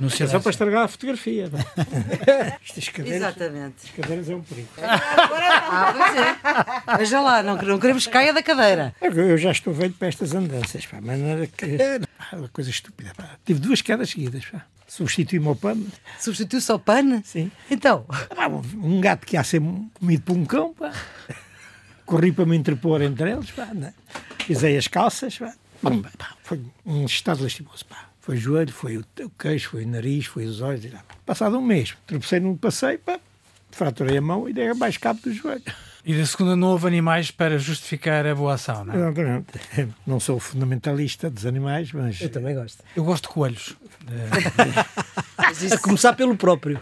[0.00, 1.50] No É só para estragar a fotografia.
[2.64, 3.74] Estas cadeiras, Exatamente.
[3.84, 4.68] Estas cadeiras é um perigo.
[4.78, 6.96] Ah, pois é.
[6.96, 8.94] Veja lá, não, não queremos que caia da cadeira.
[9.02, 11.76] Eu já estou velho para estas andanças, pá, maneira que.
[12.16, 13.12] Pá, uma coisa estúpida.
[13.14, 13.36] Pá.
[13.44, 14.46] Tive duas quedas seguidas.
[14.46, 14.64] Pá.
[14.88, 15.86] Substituí-me ao pano.
[16.18, 17.22] Substitui-se ao pano?
[17.24, 17.52] Sim.
[17.70, 18.06] Então,
[18.82, 19.60] um gato que ia ser
[19.94, 20.72] comido por um cão.
[20.72, 20.92] Pá.
[22.06, 23.50] Corri para me interpor entre eles.
[23.50, 23.92] Pá, né?
[24.46, 25.38] Pisei as calças.
[25.38, 25.52] Pá,
[26.42, 27.84] Foi um estado lastimoso.
[27.84, 28.09] Pá.
[28.20, 30.84] Foi o joelho, foi o o queixo, foi o nariz, foi os olhos.
[30.84, 30.92] e.
[31.24, 33.18] Passado um mês, tropecei num passeio, pá,
[33.70, 35.62] fraturei a mão e dei mais cabo do joelho.
[36.04, 38.96] E da segunda não houve animais para justificar a boa ação, não é?
[38.96, 39.46] Exatamente.
[40.06, 42.82] Não sou fundamentalista dos animais, mas Eu também gosto.
[42.96, 43.76] Eu gosto de coelhos.
[45.36, 46.80] A começar pelo próprio.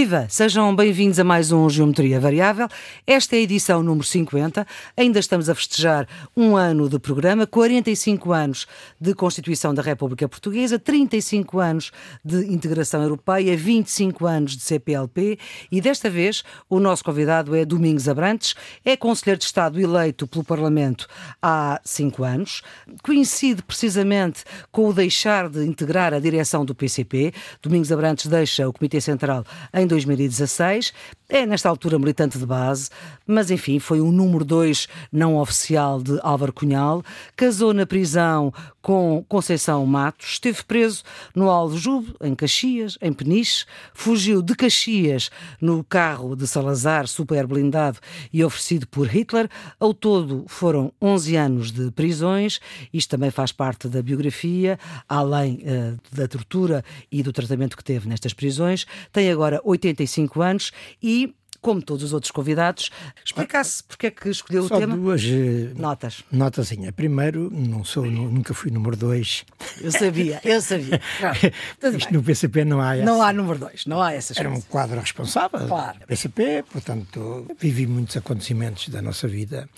[0.00, 0.26] Viva!
[0.30, 2.66] Sejam bem-vindos a mais um Geometria Variável.
[3.06, 4.66] Esta é a edição número 50.
[4.96, 8.66] Ainda estamos a festejar um ano de programa, 45 anos
[8.98, 11.92] de Constituição da República Portuguesa, 35 anos
[12.24, 15.38] de integração europeia, 25 anos de CPLP
[15.70, 20.42] e desta vez o nosso convidado é Domingos Abrantes, é Conselheiro de Estado eleito pelo
[20.42, 21.06] Parlamento
[21.42, 22.62] há cinco anos.
[23.02, 27.34] Coincide precisamente com o deixar de integrar a direção do PCP.
[27.60, 30.92] Domingos Abrantes deixa o Comitê Central em 2016.
[31.28, 32.90] É, nesta altura, militante de base,
[33.26, 37.04] mas enfim, foi o número 2 não oficial de Álvaro Cunhal.
[37.36, 41.02] Casou na prisão com Conceição Matos, esteve preso
[41.34, 47.98] no Aljube, em Caxias, em Peniche, fugiu de Caxias no carro de Salazar, super blindado
[48.32, 49.48] e oferecido por Hitler.
[49.78, 52.60] Ao todo foram 11 anos de prisões.
[52.92, 54.78] Isto também faz parte da biografia,
[55.08, 58.86] além eh, da tortura e do tratamento que teve nestas prisões.
[59.12, 60.72] Tem agora 85 anos
[61.02, 62.90] e como todos os outros convidados,
[63.24, 64.96] explicasse porque é que escolheu só o tema.
[64.96, 66.22] duas eh, Notas.
[66.32, 66.90] notazinha.
[66.92, 69.44] Primeiro, não sou, nu- nunca fui número dois.
[69.80, 71.00] Eu sabia, eu sabia.
[71.78, 73.04] Tudo Isto no PCP não há essa.
[73.04, 74.68] Não há número dois, não há essas Era um coisas.
[74.70, 75.98] quadro responsável Claro.
[76.06, 79.68] PCP, portanto, vivi muitos acontecimentos da nossa vida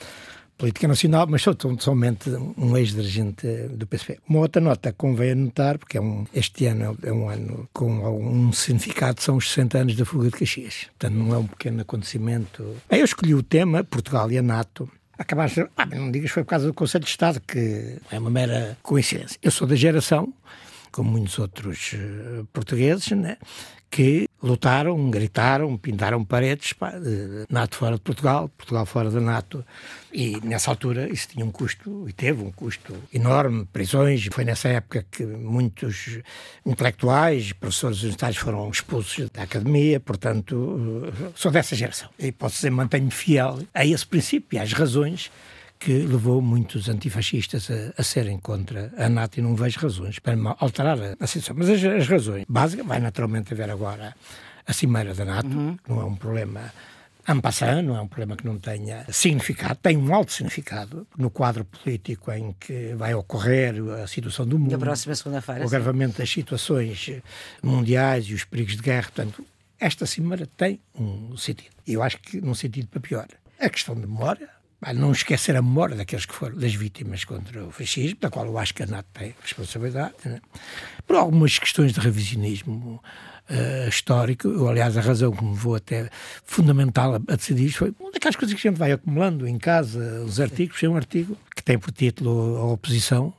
[0.63, 4.21] política nacional, mas sou somente um ex-dirigente do PCP.
[4.29, 8.53] Uma outra nota convém anotar, porque é um, este ano é um ano com algum
[8.53, 10.87] significado, são os 60 anos da fuga de Caxias.
[10.97, 12.77] Portanto, não é um pequeno acontecimento.
[12.89, 16.51] Bem, eu escolhi o tema, Portugal e a NATO, acabaste, ah, não digas foi por
[16.51, 19.37] causa do Conselho de Estado, que é uma mera coincidência.
[19.43, 20.33] Eu sou da geração,
[20.93, 23.37] como muitos outros eh, portugueses, né,
[23.93, 26.95] que lutaram, gritaram, pintaram paredes, pá,
[27.51, 29.63] NATO fora de Portugal, Portugal fora da NATO,
[30.11, 34.69] e nessa altura isso tinha um custo, e teve um custo enorme, prisões, foi nessa
[34.69, 36.21] época que muitos
[36.65, 42.09] intelectuais, professores universitários foram expulsos da academia, portanto, sou dessa geração.
[42.19, 45.31] E posso dizer, mantenho fiel a esse princípio e às razões
[45.85, 50.37] que levou muitos antifascistas a, a serem contra a NATO e não vejo razões para
[50.59, 51.57] alterar a, a situação.
[51.59, 54.15] Mas as, as razões básicas, vai naturalmente haver agora
[54.65, 55.49] a cimeira da NATO,
[55.89, 56.73] não é um problema
[57.29, 61.31] en passant, não é um problema que não tenha significado, tem um alto significado no
[61.31, 65.65] quadro político em que vai ocorrer a situação do mundo Da próxima segunda-feira.
[65.65, 67.11] o agravamento das situações
[67.63, 69.03] mundiais e os perigos de guerra.
[69.03, 69.45] Portanto,
[69.81, 71.71] esta cimeira tem um sentido.
[71.87, 73.27] E eu acho que num sentido para pior.
[73.59, 74.49] A questão de memória,
[74.93, 78.59] não esquecer a memória daqueles que foram, das vítimas contra o fascismo, da qual eu
[78.59, 80.41] acho que a NATO tem responsabilidade, né?
[81.07, 83.01] por algumas questões de revisionismo
[83.49, 84.49] eh, histórico.
[84.49, 86.09] Eu, aliás, a razão que me vou até
[86.45, 89.59] fundamental a, a decidir isto foi uma daquelas coisas que a gente vai acumulando em
[89.59, 93.33] casa, os artigos, foi um artigo que tem por título a oposição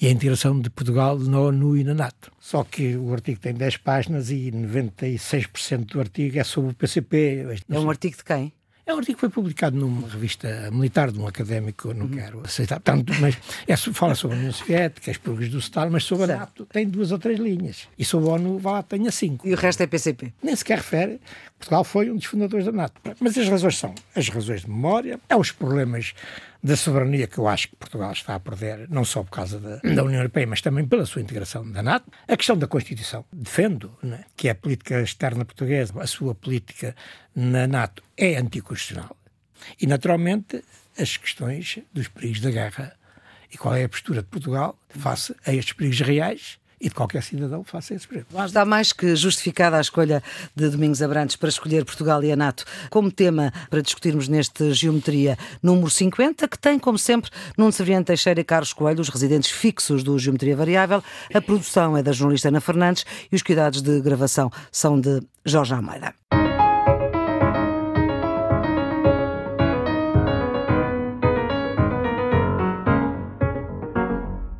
[0.00, 2.30] e a integração de Portugal na ONU e na NATO.
[2.38, 7.46] Só que o artigo tem 10 páginas e 96% do artigo é sobre o PCP.
[7.68, 8.52] É um artigo de quem?
[8.88, 12.40] É um artigo que foi publicado numa revista militar de um académico, eu não quero
[12.42, 16.24] aceitar tanto, mas é, fala sobre a União Soviética, as purgas do Stalin, mas sobre
[16.24, 16.40] a Certo.
[16.40, 17.86] NATO tem duas ou três linhas.
[17.98, 19.46] E sobre a ONU, vá lá, tenha cinco.
[19.46, 20.32] E o resto é PCP.
[20.42, 21.20] Nem sequer refere.
[21.58, 22.98] Portugal foi um dos fundadores da NATO.
[23.20, 26.14] Mas as razões são as razões de memória, é os problemas
[26.62, 29.76] da soberania que eu acho que Portugal está a perder, não só por causa da,
[29.76, 32.10] da União Europeia, mas também pela sua integração da NATO.
[32.26, 33.24] A questão da Constituição.
[33.32, 36.96] Defendo né, que a política externa portuguesa, a sua política
[37.34, 39.16] na NATO, é anticonstitucional.
[39.80, 40.62] E, naturalmente,
[40.98, 42.96] as questões dos perigos da guerra
[43.52, 47.22] e qual é a postura de Portugal face a estes perigos reais e de qualquer
[47.22, 48.26] cidadão faça esse projeto.
[48.44, 50.22] Está mais que justificada a escolha
[50.54, 55.36] de Domingos Abrantes para escolher Portugal e a NATO como tema para discutirmos neste Geometria
[55.62, 60.02] número 50, que tem, como sempre, Nuno Severiano Teixeira e Carlos Coelho, os residentes fixos
[60.02, 61.02] do Geometria Variável.
[61.32, 65.74] A produção é da jornalista Ana Fernandes e os cuidados de gravação são de Jorge
[65.74, 66.14] Almeida.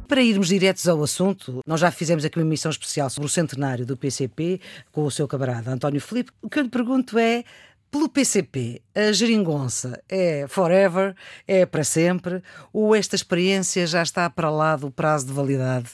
[0.09, 3.85] Para irmos diretos ao assunto, nós já fizemos aqui uma emissão especial sobre o centenário
[3.85, 4.59] do PCP
[4.91, 6.33] com o seu camarada António Filipe.
[6.41, 7.45] O que eu lhe pergunto é,
[7.91, 11.15] pelo PCP, a geringonça é forever,
[11.47, 15.91] é para sempre, ou esta experiência já está para lá do prazo de validade?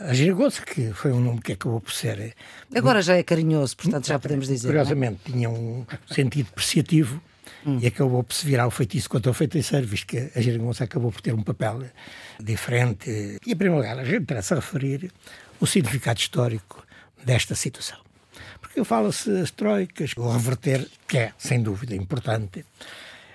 [0.00, 2.18] A geringonça, que foi um nome que acabou por ser...
[2.18, 2.32] Eh,
[2.74, 4.70] Agora já é carinhoso, portanto já podemos dizer.
[4.70, 4.72] É?
[4.72, 5.30] Curiosamente, é?
[5.30, 7.22] tinha um sentido apreciativo
[7.66, 7.78] hum.
[7.80, 11.10] e acabou por se virar o feitiço contra o feiticeiro, visto que a geringonça acabou
[11.10, 11.84] por ter um papel
[12.40, 13.10] diferente.
[13.46, 15.10] E, em primeiro lugar, a gente interessa referir
[15.60, 16.84] o significado histórico
[17.24, 17.98] desta situação.
[18.60, 22.64] Porque fala-se as troicas, o reverter, que é, sem dúvida, importante.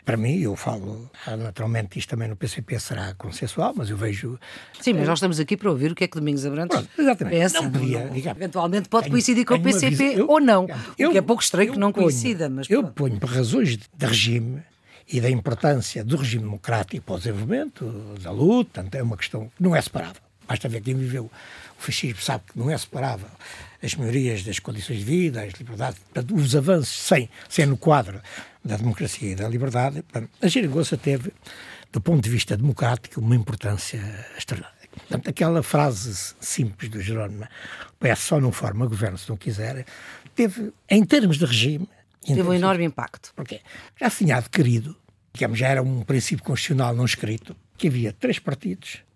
[0.07, 4.39] Para mim, eu falo, ah, naturalmente, isto também no PCP será consensual, mas eu vejo.
[4.79, 7.33] Sim, mas nós estamos aqui para ouvir o que é que Domingos Abrantes Pronto, exatamente.
[7.37, 7.61] pensa.
[7.61, 10.65] Não podia, digamos, Eventualmente pode coincidir com o PCP eu, ou não.
[10.97, 12.47] Eu, o que é pouco estranho que não ponho, coincida.
[12.47, 14.63] Mas eu ponho, por razões de regime,
[15.11, 19.61] e da importância do regime democrático para o desenvolvimento, da luta, é uma questão que
[19.61, 20.21] não é separável.
[20.47, 21.29] Basta ver quem viveu
[21.77, 23.29] o fascismo sabe que não é separável
[23.81, 25.99] as melhorias das condições de vida, as liberdades,
[26.33, 28.19] os avanços sem, sem no quadro
[28.63, 30.03] da democracia e da liberdade.
[30.41, 31.31] A geringonça teve,
[31.91, 34.01] do ponto de vista democrático, uma importância
[34.35, 34.75] extraordinária.
[34.91, 39.85] Portanto, aquela frase simples do Jerónimo, o PS só não forma governo se não quiser,
[40.33, 41.87] teve, em termos de regime,
[42.25, 43.31] Teve um enorme impacto.
[43.33, 43.61] Porque
[43.97, 44.97] já se tinha adquirido,
[45.33, 49.06] digamos, já era um princípio constitucional não escrito, que havia três partidos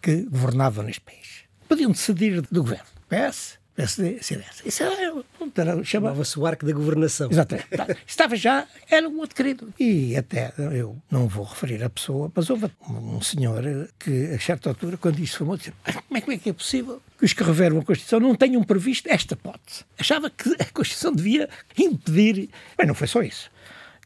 [0.00, 1.44] que governavam neste país.
[1.68, 2.86] Podiam decidir do governo.
[3.08, 4.62] PS, PSD, CDS.
[4.66, 7.30] Isso era, chamava-se o arco da governação.
[7.30, 7.68] Exatamente.
[7.68, 7.86] Tá.
[8.04, 9.72] Estava já, era um adquirido.
[9.78, 13.62] E até, eu não vou referir a pessoa, mas houve um senhor
[13.96, 15.72] que, a certa altura, quando isso foi disse:
[16.08, 18.64] como é, como é que é possível que os que reveram a Constituição não tenham
[18.64, 19.84] previsto esta hipótese?
[19.96, 21.48] Achava que a Constituição devia
[21.78, 22.50] impedir.
[22.76, 23.48] Bem, não foi só isso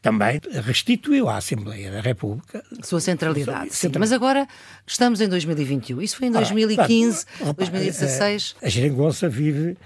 [0.03, 3.73] também restituiu à Assembleia da República sua centralidade.
[3.73, 4.45] Sim, mas agora
[4.85, 6.01] estamos em 2021.
[6.01, 8.55] Isso foi em 2015, ah, 2016.
[8.61, 9.77] A, a Geringonça vive uh,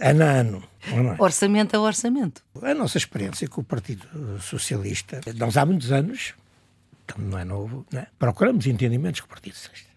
[0.00, 0.64] ano a ano.
[0.86, 1.20] É?
[1.20, 2.42] Orçamento a orçamento.
[2.62, 4.06] A nossa experiência com o Partido
[4.40, 6.32] Socialista, nós há muitos anos,
[7.18, 8.06] não é novo, não é?
[8.20, 9.90] procuramos entendimentos com o Partido Socialista.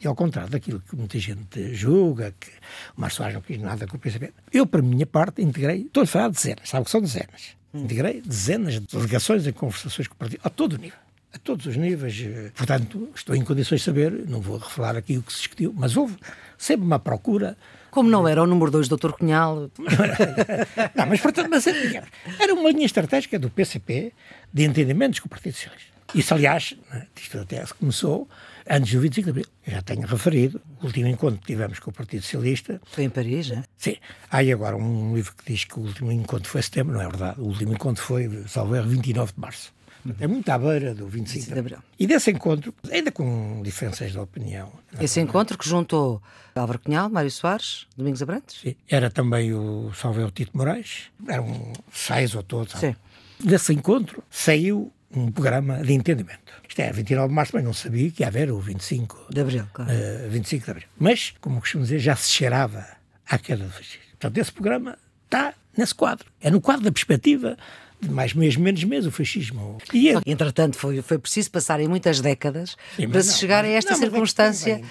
[0.00, 2.50] E ao contrário daquilo que muita gente julga, que
[2.96, 6.02] o Soares não quis nada com o PCP, eu, para a minha parte, integrei, estou
[6.02, 10.14] a falar de dezenas, sabe que são dezenas integrei dezenas de delegações e conversações com
[10.14, 10.98] o partido, a todo nível.
[11.32, 12.16] A todos os níveis.
[12.56, 15.96] Portanto, estou em condições de saber, não vou revelar aqui o que se discutiu, mas
[15.96, 16.16] houve
[16.56, 17.56] sempre uma procura.
[17.90, 19.12] Como não era o número 2 Dr.
[19.12, 19.70] Cunhal?
[20.94, 24.12] não, mas, portanto, mas, era uma linha estratégica do PCP
[24.52, 25.98] de entendimentos com o Partido Socialista.
[26.14, 28.26] Isso, aliás, né, isto até começou
[28.68, 29.46] antes do 25 de Abril.
[29.66, 32.80] Eu já tenho referido, o último encontro que tivemos com o Partido Socialista.
[32.84, 33.62] Foi em Paris, é?
[33.76, 33.96] Sim.
[34.30, 37.08] Há aí agora um livro que diz que o último encontro foi setembro, não é
[37.08, 37.40] verdade.
[37.40, 39.72] O último encontro foi, salvo erro, 29 de março.
[40.20, 41.78] É muito à beira do 25 de abril.
[41.98, 44.72] E desse encontro, ainda com diferenças de opinião.
[45.00, 46.22] Esse encontro que juntou
[46.54, 48.60] Álvaro Cunhal, Mário Soares, Domingos Abrantes?
[48.60, 48.74] Sim.
[48.88, 51.10] Era também o Salvador Tito Moraes.
[51.26, 52.74] Eram seis ou todos.
[52.74, 52.94] Sim.
[53.40, 56.52] Desse encontro saiu um programa de entendimento.
[56.68, 59.64] Isto é, 29 de março, mas não sabia que ia haver o 25 de abril.
[59.72, 59.90] Claro.
[59.90, 60.88] Uh, 25 de abril.
[60.98, 62.86] Mas, como costumo dizer, já se cheirava
[63.26, 64.02] à queda do fascismo.
[64.10, 66.26] Portanto, esse programa está nesse quadro.
[66.40, 67.56] É no quadro da perspectiva
[68.00, 69.78] de mais meses, menos meses, o fascismo.
[69.92, 70.10] E.
[70.26, 73.98] Entretanto, foi, foi preciso passarem muitas décadas Sim, para se não, chegar a esta não,
[73.98, 74.82] circunstância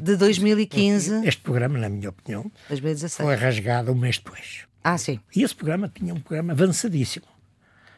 [0.00, 1.26] de 2015.
[1.26, 3.24] Este programa, na minha opinião, 2016.
[3.24, 4.64] foi rasgado um mês depois.
[4.82, 5.20] Ah, sim.
[5.34, 7.26] E esse programa tinha um programa avançadíssimo.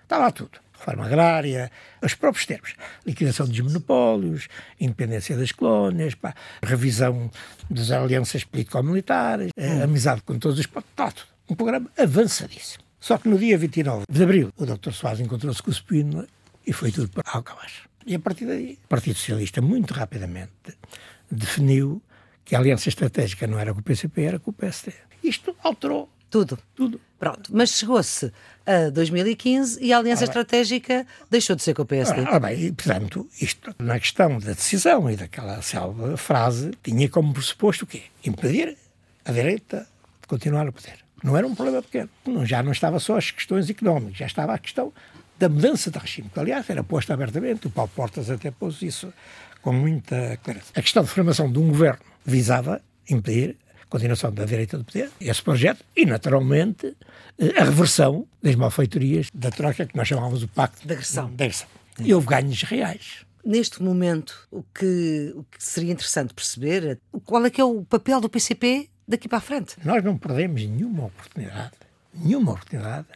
[0.04, 1.70] Está lá tudo reforma agrária,
[2.02, 2.74] os próprios termos.
[3.06, 4.48] Liquidação dos monopólios,
[4.80, 7.30] independência das colónias, pá, revisão
[7.70, 9.82] das alianças político-militares, hum.
[9.82, 10.66] amizade com todos os...
[10.66, 11.28] Está tudo.
[11.50, 12.84] Um programa avançadíssimo.
[13.00, 14.92] Só que no dia 29 de abril, o Dr.
[14.92, 16.26] Soares encontrou-se com o Spínola
[16.66, 17.88] e foi tudo para água abaixo.
[18.06, 20.50] E a partir daí, o Partido Socialista, muito rapidamente,
[21.30, 22.02] definiu
[22.44, 24.92] que a aliança estratégica não era com o PCP, era com o PSD.
[25.22, 26.58] Isto alterou tudo.
[26.74, 27.00] Tudo.
[27.18, 28.32] Pronto, mas chegou-se
[28.64, 32.24] a 2015 e a aliança ah, estratégica deixou de ser com o PSD.
[32.28, 37.32] Ah, bem, e, portanto, isto na questão da decisão e daquela célebre frase tinha como
[37.32, 38.02] pressuposto o quê?
[38.24, 38.76] Impedir
[39.24, 39.86] a direita
[40.20, 40.98] de continuar no poder.
[41.22, 42.08] Não era um problema pequeno.
[42.24, 44.92] Não, já não estava só as questões económicas, já estava a questão
[45.38, 49.12] da mudança de regime, que aliás era posta abertamente, o Paulo Portas até pôs isso
[49.62, 50.66] com muita clareza.
[50.74, 53.56] A questão de formação de um governo visava impedir
[53.88, 56.94] continuação da direita do poder, esse projeto, e naturalmente
[57.56, 61.28] a reversão das malfeitorias da troca que nós chamávamos o Pacto de agressão.
[61.30, 61.68] De agressão.
[62.00, 63.24] E houve ganhos reais.
[63.44, 67.82] Neste momento, o que, o que seria interessante perceber é qual é que é o
[67.82, 69.76] papel do PCP daqui para a frente.
[69.84, 71.72] Nós não perdemos nenhuma oportunidade,
[72.12, 73.06] nenhuma oportunidade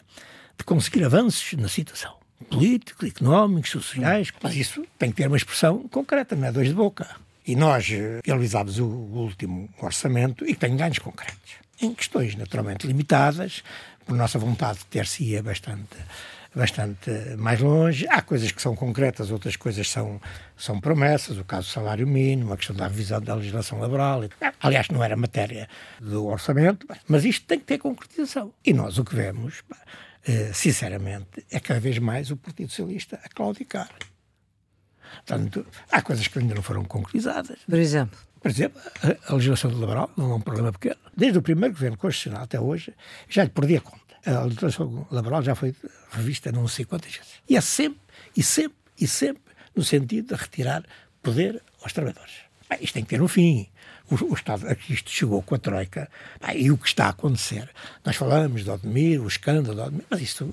[0.57, 2.15] de conseguir avanços na situação.
[2.51, 6.75] Políticos, económicos, sociais, mas isso tem que ter uma expressão concreta, não é dois de
[6.75, 7.09] boca.
[7.47, 7.89] E nós
[8.25, 11.55] realizámos o último orçamento e tem ganhos concretos.
[11.81, 13.63] Em questões naturalmente limitadas,
[14.07, 15.97] por nossa vontade de ter-se-ia bastante
[16.55, 18.07] bastante mais longe.
[18.09, 20.21] Há coisas que são concretas, outras coisas são,
[20.57, 24.23] são promessas, o caso do salário mínimo, a questão da revisão da legislação laboral.
[24.61, 25.69] Aliás, não era matéria
[26.01, 28.53] do orçamento, mas isto tem que ter concretização.
[28.65, 29.63] E nós o que vemos,
[30.27, 33.89] eh, sinceramente, é cada vez mais o Partido Socialista a claudicar.
[35.27, 37.59] Portanto, há coisas que ainda não foram concretizadas.
[37.69, 38.19] Por exemplo?
[38.41, 40.97] Por exemplo, a, a legislação laboral não é um problema pequeno.
[41.17, 42.93] Desde o primeiro governo constitucional até hoje,
[43.29, 44.03] já lhe perdi a conta.
[44.27, 45.75] A legislação laboral já foi
[46.11, 47.33] revista não sei quantas vezes.
[47.49, 48.01] E é sempre,
[48.37, 49.43] e sempre, e sempre
[49.75, 50.85] no sentido de retirar
[51.23, 52.35] poder aos trabalhadores.
[52.69, 53.69] Bem, isto tem que ter um fim.
[54.11, 56.09] O, o Estado, aqui isto chegou com a Troika,
[56.45, 57.71] bem, e o que está a acontecer.
[58.05, 60.53] Nós falamos de Odmir, o escândalo de Odmir, mas isto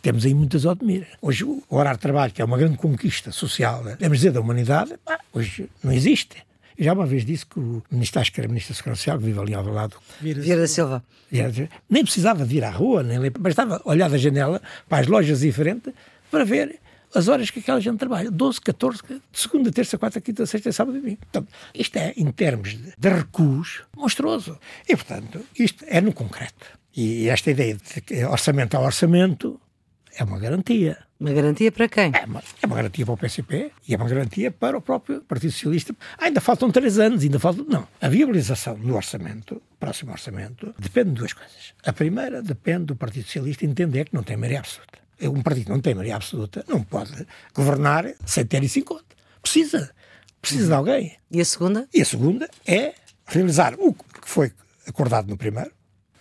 [0.00, 1.06] temos aí muitas Odmir.
[1.20, 4.94] Hoje o horário de trabalho, que é uma grande conquista social, devemos dizer, da humanidade,
[5.32, 6.36] hoje não existe.
[6.76, 9.18] Eu já uma vez disse que o ministro, acho que era ministro da Segurança Social,
[9.18, 9.96] que vive ali ao lado.
[10.20, 11.04] Vieira da Silva.
[11.90, 15.92] Nem precisava de ir à rua, nem bastava olhar da janela para as lojas diferentes
[16.30, 16.80] para ver
[17.14, 18.30] as horas que aquela gente trabalha.
[18.30, 21.18] 12, 14, de segunda, terça, quarta, quinta, sexta, sábado e domingo.
[21.18, 24.58] Portanto, isto é, em termos de, de recuos, monstruoso.
[24.88, 26.66] E, portanto, isto é no concreto.
[26.96, 29.60] E esta ideia de que orçamento a orçamento
[30.16, 30.98] é uma garantia.
[31.18, 32.12] Uma garantia para quem?
[32.14, 35.20] É uma, é uma garantia para o PCP e é uma garantia para o próprio
[35.22, 35.94] Partido Socialista.
[36.16, 37.64] Ah, ainda faltam três anos, ainda faltam.
[37.68, 37.86] Não.
[38.00, 41.74] A viabilização do orçamento, próximo orçamento, depende de duas coisas.
[41.84, 44.98] A primeira depende do Partido Socialista entender que não tem maioria absoluta.
[45.22, 49.04] Um partido que não tem maioria absoluta não pode governar sem ter isso em conta.
[49.42, 49.90] Precisa.
[50.40, 51.18] Precisa de alguém.
[51.30, 51.86] E a segunda?
[51.92, 52.94] E a segunda é
[53.26, 54.52] realizar o que foi
[54.86, 55.70] acordado no primeiro.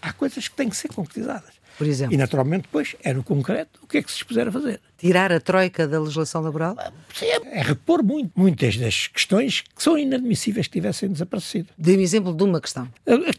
[0.01, 1.58] Há coisas que têm que ser concretizadas.
[1.79, 2.13] Por exemplo?
[2.13, 4.81] E naturalmente depois é no concreto o que é que se dispuser a fazer.
[4.97, 6.75] Tirar a troika da legislação laboral?
[7.15, 11.69] Sim, é, é repor muito, muitas das questões que são inadmissíveis que tivessem desaparecido.
[11.77, 12.85] Dê-me exemplo de uma questão.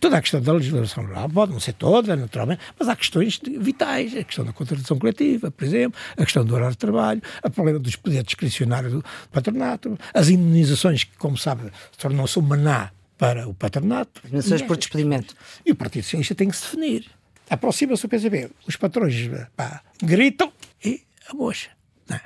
[0.00, 4.16] Toda a questão da legislação laboral pode não ser toda, naturalmente, mas há questões vitais.
[4.16, 7.78] A questão da contradição coletiva, por exemplo, a questão do horário de trabalho, o problema
[7.78, 13.52] dos poderes discricionários do patronato, as indenizações que, como sabe, tornam-se um maná para o
[13.52, 14.22] patronato.
[14.24, 15.34] Indenizações por despedimento.
[15.66, 17.19] E o Partido Socialista tem que se definir.
[17.50, 20.52] Aproxima-se o PCB, os patrões pá, gritam
[20.84, 21.70] e a mocha.
[22.08, 22.20] É?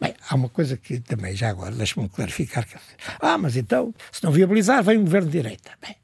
[0.00, 2.66] Bem, há uma coisa que também, já agora, deixa-me clarificar.
[3.20, 5.70] Ah, mas então, se não viabilizar, vem um governo de direita.
[5.80, 5.96] Bem,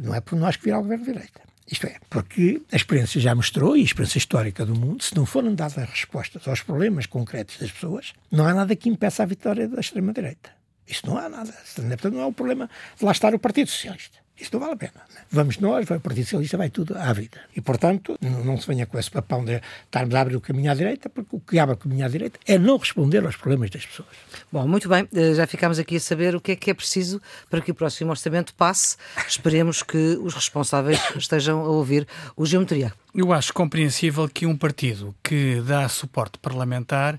[0.00, 1.40] não é por nós que virá o governo de direita.
[1.66, 5.24] Isto é, porque a experiência já mostrou, e a experiência histórica do mundo, se não
[5.24, 9.66] forem dadas respostas aos problemas concretos das pessoas, não há nada que impeça a vitória
[9.66, 10.50] da extrema-direita.
[10.86, 11.52] Isso não há nada.
[11.74, 14.25] Portanto, não é o problema de lá estar o Partido Socialista.
[14.38, 14.92] Isso não vale a pena.
[15.14, 15.20] Né?
[15.30, 17.40] Vamos nós, vai o Partido Socialista, vai tudo à vida.
[17.56, 20.74] E, portanto, não se venha com esse papão de estarmos a abrir o caminho à
[20.74, 23.86] direita, porque o que abre o caminho à direita é não responder aos problemas das
[23.86, 24.08] pessoas.
[24.52, 25.08] Bom, muito bem.
[25.14, 27.74] Eh, já ficámos aqui a saber o que é que é preciso para que o
[27.74, 28.96] próximo orçamento passe.
[29.26, 32.92] Esperemos que os responsáveis estejam a ouvir o Geometria.
[33.14, 37.18] Eu acho compreensível que um partido que dá suporte parlamentar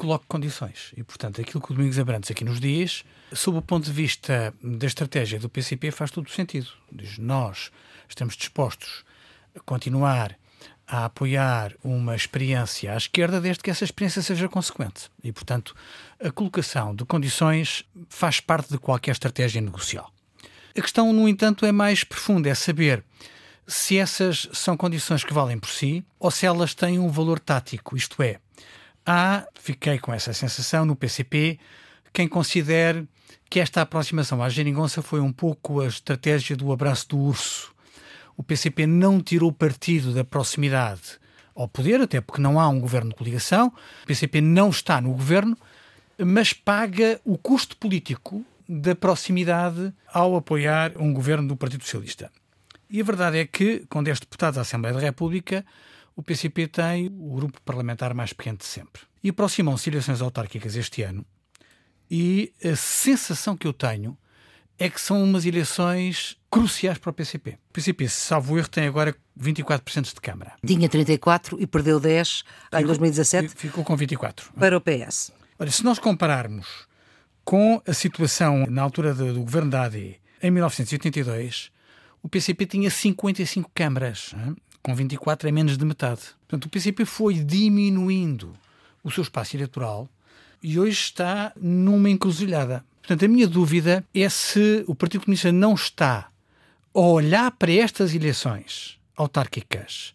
[0.00, 0.92] coloque condições.
[0.96, 3.04] E, portanto, aquilo que o Domingos Abrantes aqui nos diz,
[3.34, 6.68] sob o ponto de vista da estratégia do PCP, faz todo o sentido.
[6.90, 7.70] Diz, nós
[8.08, 9.04] estamos dispostos
[9.54, 10.34] a continuar
[10.88, 15.10] a apoiar uma experiência à esquerda desde que essa experiência seja consequente.
[15.22, 15.76] E, portanto,
[16.18, 20.10] a colocação de condições faz parte de qualquer estratégia negocial.
[20.76, 23.04] A questão, no entanto, é mais profunda, é saber
[23.66, 27.96] se essas são condições que valem por si ou se elas têm um valor tático,
[27.96, 28.40] isto é,
[29.12, 31.58] Há, fiquei com essa sensação no PCP,
[32.12, 33.08] quem considere
[33.50, 37.74] que esta aproximação à geringonça foi um pouco a estratégia do abraço do urso.
[38.36, 41.18] O PCP não tirou partido da proximidade
[41.56, 43.72] ao poder, até porque não há um governo de coligação.
[44.04, 45.58] O PCP não está no governo,
[46.16, 52.30] mas paga o custo político da proximidade ao apoiar um governo do Partido Socialista.
[52.88, 55.66] E a verdade é que, com 10 deputados à Assembleia da República,
[56.20, 59.00] o PCP tem o grupo parlamentar mais pequeno de sempre.
[59.24, 61.24] E aproximam-se eleições autárquicas este ano
[62.10, 64.18] e a sensação que eu tenho
[64.78, 67.58] é que são umas eleições cruciais para o PCP.
[67.70, 70.52] O PCP, salvo erro, tem agora 24% de Câmara.
[70.66, 73.54] Tinha 34 e perdeu 10 em 2017.
[73.56, 74.52] Ficou com 24.
[74.52, 75.32] Para o PS.
[75.58, 76.86] Olha, se nós compararmos
[77.42, 81.70] com a situação na altura do, do governo da AD, em 1982,
[82.22, 84.34] o PCP tinha 55 câmaras,
[84.82, 86.20] com 24 é menos de metade.
[86.48, 88.52] Portanto, o PCP foi diminuindo
[89.02, 90.08] o seu espaço eleitoral
[90.62, 92.84] e hoje está numa encruzilhada.
[93.00, 96.28] Portanto, a minha dúvida é se o Partido Comunista não está
[96.94, 100.14] a olhar para estas eleições autárquicas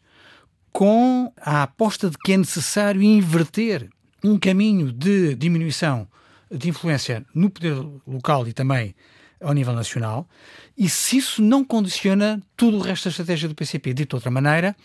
[0.72, 3.89] com a aposta de que é necessário inverter
[4.24, 6.07] um caminho de diminuição
[6.51, 8.93] de influência no poder local e também
[9.41, 10.27] ao nível nacional,
[10.77, 13.93] e se isso não condiciona todo o resto da estratégia do PCP.
[13.93, 14.75] Dito de outra maneira,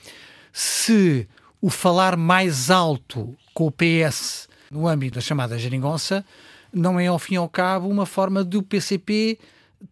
[0.53, 1.29] se
[1.61, 6.25] o falar mais alto com o PS no âmbito da chamada geringonça
[6.73, 9.39] não é, ao fim e ao cabo, uma forma do PCP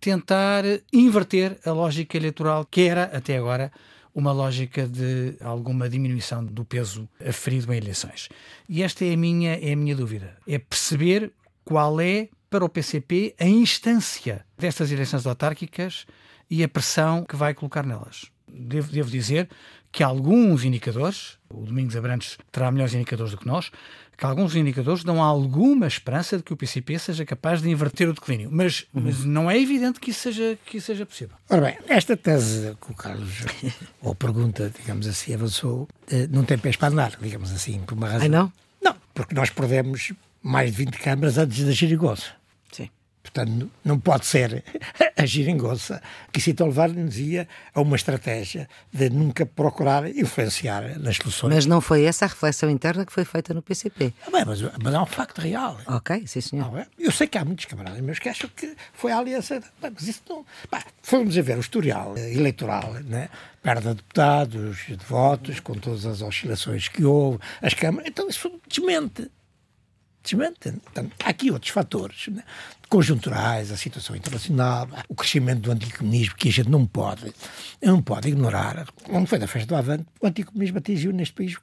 [0.00, 3.72] tentar inverter a lógica eleitoral que era, até agora,
[4.14, 8.28] uma lógica de alguma diminuição do peso aferido em eleições.
[8.68, 10.36] E esta é a minha, é a minha dúvida.
[10.46, 11.32] É perceber
[11.64, 16.06] qual é, para o PCP, a instância destas eleições autárquicas
[16.50, 18.26] e a pressão que vai colocar nelas.
[18.48, 19.48] Devo, devo dizer
[19.92, 23.70] que alguns indicadores, o Domingos Abrantes terá melhores indicadores do que nós,
[24.16, 28.12] que alguns indicadores dão alguma esperança de que o PCP seja capaz de inverter o
[28.12, 28.48] declínio.
[28.50, 29.02] Mas, uhum.
[29.04, 31.36] mas não é evidente que isso, seja, que isso seja possível.
[31.48, 33.44] Ora bem, esta tese que o Carlos,
[34.02, 38.08] ou pergunta, digamos assim, avançou, eh, não tem pés para andar, digamos assim, por uma
[38.08, 38.26] razão.
[38.26, 38.52] Ah, não?
[38.82, 40.12] Não, porque nós perdemos
[40.42, 42.37] mais de 20 câmaras antes da girigonça.
[43.32, 44.64] Portanto, não pode ser
[45.16, 51.54] a giringonça que se levar-nos ia a uma estratégia de nunca procurar influenciar nas soluções.
[51.54, 54.12] Mas não foi essa a reflexão interna que foi feita no PCP?
[54.26, 55.78] Ah, bem, mas, mas é um facto real.
[55.86, 56.78] Ok, sim senhor.
[56.78, 56.86] É?
[56.98, 59.60] Eu sei que há muitos camaradas meus que acham que foi a aliança...
[59.80, 60.44] Bem, mas isso não...
[60.70, 63.28] Bem, fomos a ver o historial eleitoral, né?
[63.62, 68.08] perda de deputados, de votos, com todas as oscilações que houve, as câmaras...
[68.08, 69.30] Então isso desmente
[70.28, 70.72] desmente.
[70.72, 72.42] Portanto, há aqui outros fatores né?
[72.88, 77.32] conjunturais, a situação internacional, o crescimento do anticomunismo, que a gente não pode,
[77.82, 78.86] não pode ignorar.
[79.04, 81.56] Quando foi da festa do Avante, o anticomunismo atingiu neste país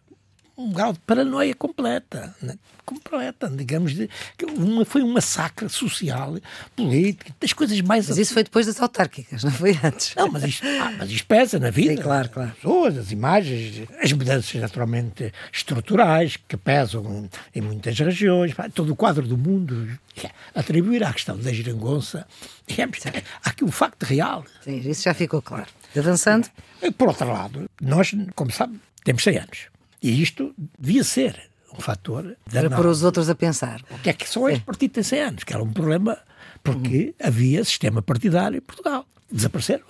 [0.57, 2.57] um grau de paranoia completa, né?
[2.85, 4.09] completa, digamos, de,
[4.57, 6.37] uma, foi um massacre social,
[6.75, 8.07] político, das coisas mais...
[8.07, 10.13] Mas isso foi depois das autárquicas, não foi antes?
[10.15, 11.95] Não, mas isto, ah, mas isto pesa na vida.
[11.95, 12.49] Sim, claro, claro.
[12.51, 18.95] As pessoas, as imagens, as mudanças naturalmente estruturais que pesam em, muitas regiões, todo o
[18.95, 19.89] quadro do mundo,
[20.23, 22.27] é, atribuir à questão da girangonça,
[22.67, 22.99] digamos,
[23.43, 24.45] há aqui um facto real.
[24.61, 25.67] Sim, isso já ficou claro.
[25.97, 26.49] Avançando?
[26.97, 29.74] Por outro lado, nós, como sabe, temos 100 anos.
[30.05, 32.37] E isto devia ser um fator...
[32.51, 33.81] Para pôr os outros a pensar.
[33.89, 35.43] O que é que só este partido tem 100 anos?
[35.43, 36.15] Que era um problema
[36.63, 37.27] porque uhum.
[37.27, 39.07] havia sistema partidário em Portugal.
[39.31, 39.83] Desapareceram.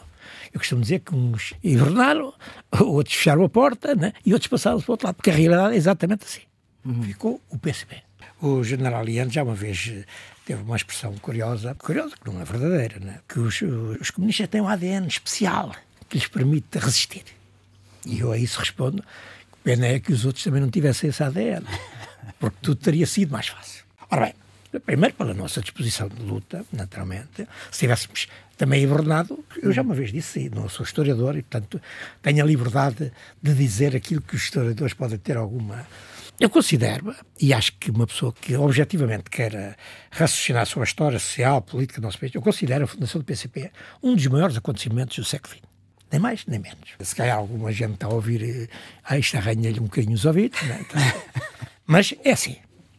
[0.53, 2.33] Eu costumo dizer que uns hibernaram,
[2.79, 4.13] outros fecharam a porta né?
[4.25, 6.43] e outros passaram para o outro lado, porque a realidade é exatamente assim.
[6.85, 7.03] Uhum.
[7.03, 8.01] Ficou o PCP.
[8.41, 10.05] O general Liane já uma vez eh,
[10.45, 13.19] teve uma expressão curiosa, curiosa que não é verdadeira, né?
[13.27, 13.61] que os,
[13.99, 15.75] os comunistas têm um ADN especial
[16.07, 17.25] que lhes permite resistir.
[18.05, 19.03] E eu a isso respondo
[19.65, 21.65] Pena é que os outros também não tivessem esse ADN,
[22.39, 23.83] porque tudo teria sido mais fácil.
[24.11, 24.31] Ora
[24.71, 29.95] bem, primeiro pela nossa disposição de luta, naturalmente, se tivéssemos também hibernado, eu já uma
[29.95, 31.81] vez disse, não sou historiador e, portanto,
[32.21, 35.87] tenho a liberdade de dizer aquilo que os historiadores podem ter alguma.
[36.39, 39.75] Eu considero, e acho que uma pessoa que objetivamente quer
[40.11, 43.71] raciocinar sobre a história social, política do nosso país, eu considero a fundação do PCP
[44.03, 45.74] um dos maiores acontecimentos do século XX
[46.11, 46.89] nem mais nem menos.
[46.99, 48.69] Se calhar alguma gente está a ouvir,
[49.03, 50.85] ah, isto arranha-lhe um bocadinho os ouvidos, né?
[51.85, 52.57] mas é assim.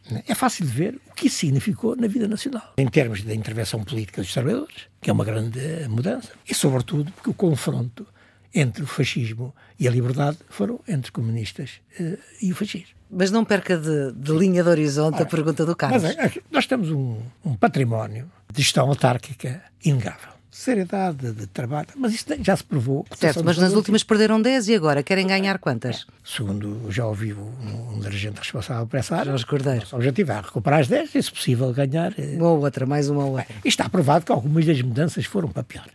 [0.09, 0.23] Né?
[0.27, 3.83] É fácil de ver o que isso significou na vida nacional, em termos da intervenção
[3.83, 8.07] política dos trabalhadores, que é uma grande mudança, e sobretudo porque o confronto
[8.53, 12.95] entre o fascismo e a liberdade foram entre comunistas uh, e o fascismo.
[13.09, 16.03] Mas não perca de, de linha de horizonte Ora, a pergunta do Carlos.
[16.03, 22.13] Mas, é, nós temos um, um património de gestão autárquica inegável seriedade de trabalho, mas
[22.15, 23.05] isso já se provou.
[23.15, 26.07] Certo, mas nas últimas perderam 10 e agora querem ganhar quantas?
[26.25, 29.85] Segundo já ouvi um, dirigente responsável por essa área, Jorge Cordeiro.
[29.91, 32.11] o objetivo é recuperar as 10 e, se possível, ganhar.
[32.17, 33.45] Eh, uma ou outra, mais uma ou outra.
[33.63, 35.87] E está provado que algumas das mudanças foram para pior.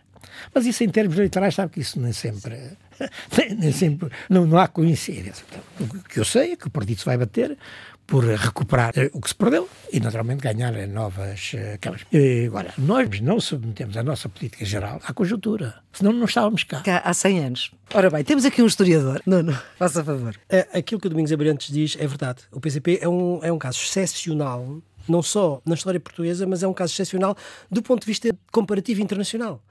[0.53, 2.57] Mas isso em termos eleitorais, sabe que isso nem sempre.
[3.59, 5.43] Nem sempre não, não há coincidência.
[5.79, 7.57] O que eu sei é que o partido se vai bater
[8.05, 12.05] por recuperar eh, o que se perdeu e, naturalmente, ganhar novas uh, câmaras.
[12.45, 16.81] agora, nós não submetemos a nossa política geral à conjuntura, senão não estávamos cá.
[16.81, 17.71] cá há 100 anos.
[17.93, 19.21] Ora bem, temos aqui um historiador.
[19.25, 20.35] Nuno, faça favor.
[20.49, 22.41] É, aquilo que o Domingos Abrantes diz é verdade.
[22.51, 26.67] O PCP é um, é um caso excepcional não só na história portuguesa, mas é
[26.67, 27.35] um caso excepcional
[27.69, 29.61] do ponto de vista comparativo internacional.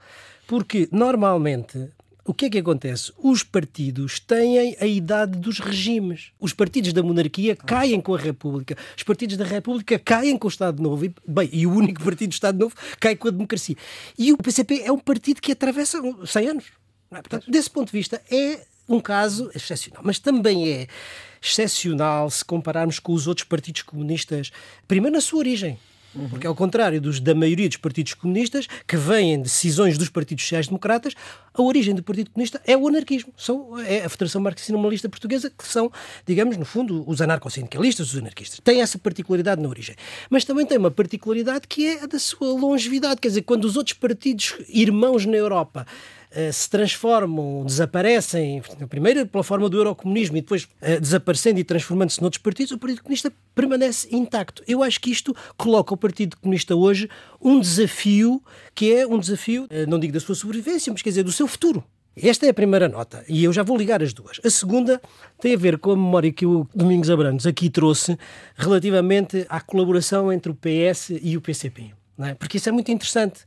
[0.47, 1.89] Porque, normalmente,
[2.25, 3.11] o que é que acontece?
[3.17, 6.31] Os partidos têm a idade dos regimes.
[6.39, 8.77] Os partidos da monarquia caem com a República.
[8.95, 11.03] Os partidos da República caem com o Estado Novo.
[11.03, 13.75] E, bem, e o único partido do Estado Novo cai com a democracia.
[14.17, 16.65] E o PCP é um partido que atravessa 100 anos.
[17.11, 17.15] É?
[17.15, 20.01] Portanto, desse ponto de vista, é um caso excepcional.
[20.05, 20.87] Mas também é
[21.41, 24.49] excepcional se compararmos com os outros partidos comunistas,
[24.87, 25.77] primeiro na sua origem.
[26.29, 30.43] Porque, ao contrário dos, da maioria dos partidos comunistas, que vêm de decisões dos partidos
[30.43, 31.13] sociais-democratas,
[31.53, 33.33] a origem do Partido Comunista é o anarquismo.
[33.37, 35.91] São, é a Federação Marxista-Nomalista Portuguesa, que são,
[36.25, 38.59] digamos, no fundo, os anarcossindicalistas, os anarquistas.
[38.63, 39.95] Tem essa particularidade na origem.
[40.29, 43.19] Mas também tem uma particularidade que é a da sua longevidade.
[43.21, 45.85] Quer dizer, quando os outros partidos irmãos na Europa
[46.51, 52.41] se transformam, desaparecem, primeiro pela forma do eurocomunismo e depois uh, desaparecendo e transformando-se noutros
[52.41, 54.63] partidos, o Partido Comunista permanece intacto.
[54.67, 57.09] Eu acho que isto coloca o Partido Comunista hoje
[57.41, 58.41] um desafio
[58.73, 61.47] que é um desafio, uh, não digo da sua sobrevivência, mas quer dizer, do seu
[61.47, 61.83] futuro.
[62.15, 64.39] Esta é a primeira nota e eu já vou ligar as duas.
[64.43, 65.01] A segunda
[65.41, 68.17] tem a ver com a memória que o Domingos Abrantes aqui trouxe
[68.55, 71.91] relativamente à colaboração entre o PS e o PCP.
[72.19, 72.35] É?
[72.35, 73.41] Porque isso é muito interessante.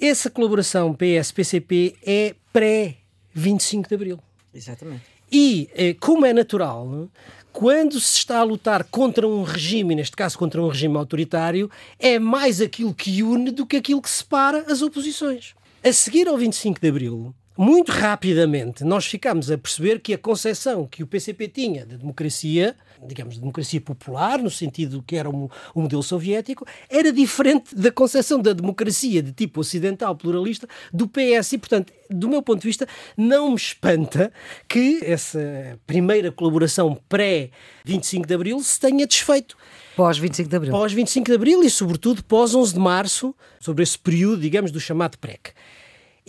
[0.00, 4.18] Essa colaboração PS-PCP é pré-25 de Abril.
[4.54, 5.02] Exatamente.
[5.30, 7.08] E, eh, como é natural,
[7.52, 12.18] quando se está a lutar contra um regime, neste caso contra um regime autoritário, é
[12.18, 15.54] mais aquilo que une do que aquilo que separa as oposições.
[15.84, 20.86] A seguir ao 25 de Abril, muito rapidamente, nós ficámos a perceber que a concepção
[20.86, 22.74] que o PCP tinha da democracia,
[23.06, 28.40] digamos, democracia popular, no sentido que era o, o modelo soviético, era diferente da concepção
[28.40, 31.52] da democracia de tipo ocidental pluralista do PS.
[31.52, 34.32] E, portanto, do meu ponto de vista, não me espanta
[34.66, 39.54] que essa primeira colaboração pré-25 de Abril se tenha desfeito.
[39.94, 40.72] Pós 25 de Abril.
[40.72, 44.80] Pós 25 de Abril e, sobretudo, pós 11 de Março, sobre esse período, digamos, do
[44.80, 45.52] chamado PREC.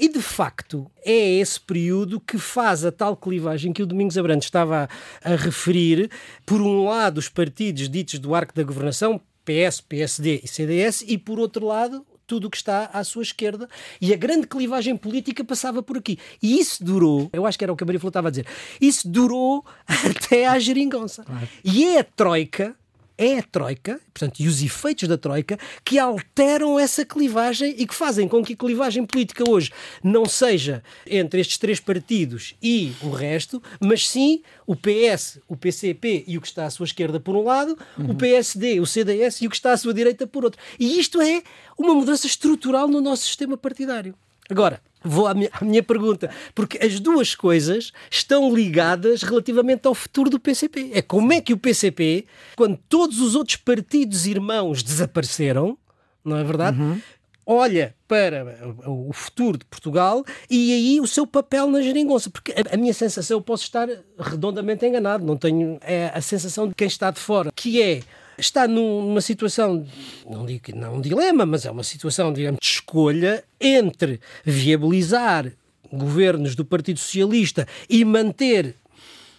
[0.02, 4.48] E de facto é esse período que faz a tal clivagem que o Domingos Abrantes
[4.48, 4.90] estava
[5.24, 6.10] a, a referir.
[6.44, 11.20] Por um lado, os partidos ditos do arco da governação, PS, PSD e CDS, e
[11.20, 13.70] por outro lado, tudo o que está à sua esquerda
[14.02, 16.18] e a grande clivagem política passava por aqui.
[16.42, 18.48] E isso durou, eu acho que era o que a Maria Flor estava a dizer,
[18.80, 21.24] isso durou até à geringonça.
[21.24, 21.48] Claro.
[21.64, 22.76] E é a Troika
[23.22, 27.94] é a Troika, portanto, e os efeitos da Troika, que alteram essa clivagem e que
[27.94, 29.72] fazem com que a clivagem política hoje
[30.04, 36.24] não seja entre estes três partidos e o resto, mas sim o PS, o PCP
[36.28, 38.10] e o que está à sua esquerda por um lado, uhum.
[38.10, 40.60] o PSD, o CDS e o que está à sua direita por outro.
[40.80, 41.44] E isto é
[41.78, 44.16] uma mudança estrutural no nosso sistema partidário.
[44.50, 49.96] Agora, vou à minha, à minha, pergunta, porque as duas coisas estão ligadas relativamente ao
[49.96, 50.92] futuro do PCP.
[50.94, 55.78] É como é que o PCP, quando todos os outros partidos irmãos desapareceram,
[56.24, 56.80] não é verdade?
[56.80, 57.02] Uhum.
[57.46, 58.46] Olha para
[58.86, 62.30] o futuro de Portugal e aí o seu papel na geringonça.
[62.30, 66.68] Porque a, a minha sensação, eu posso estar redondamente enganado, não tenho é a sensação
[66.68, 68.02] de quem está de fora, que é
[68.42, 69.86] está numa situação,
[70.30, 74.20] não digo que não é um dilema, mas é uma situação, digamos, de escolha entre
[74.44, 75.52] viabilizar
[75.94, 78.76] governos do Partido Socialista e manter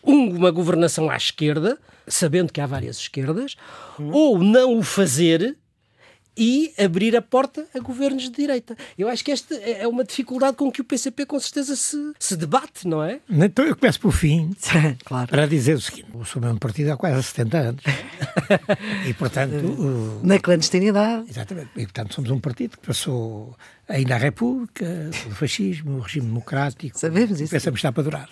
[0.03, 3.57] uma governação à esquerda, sabendo que há várias esquerdas,
[3.99, 4.11] hum.
[4.12, 5.57] ou não o fazer
[6.37, 8.77] e abrir a porta a governos de direita.
[8.97, 12.37] Eu acho que esta é uma dificuldade com que o PCP com certeza se, se
[12.37, 13.21] debate, não é?
[13.29, 14.55] Então eu começo por fim,
[15.05, 15.29] claro.
[15.29, 17.83] para dizer o seguinte, eu sou mesmo partido há quase 70 anos
[19.07, 19.53] e portanto...
[19.53, 20.21] O...
[20.23, 21.29] Na clandestinidade.
[21.29, 23.57] Exatamente, e portanto somos um partido que passou
[23.92, 26.98] ainda a República, o fascismo, o regime democrático.
[26.98, 27.50] Sabemos isso.
[27.50, 28.31] Pensamos que está para durar.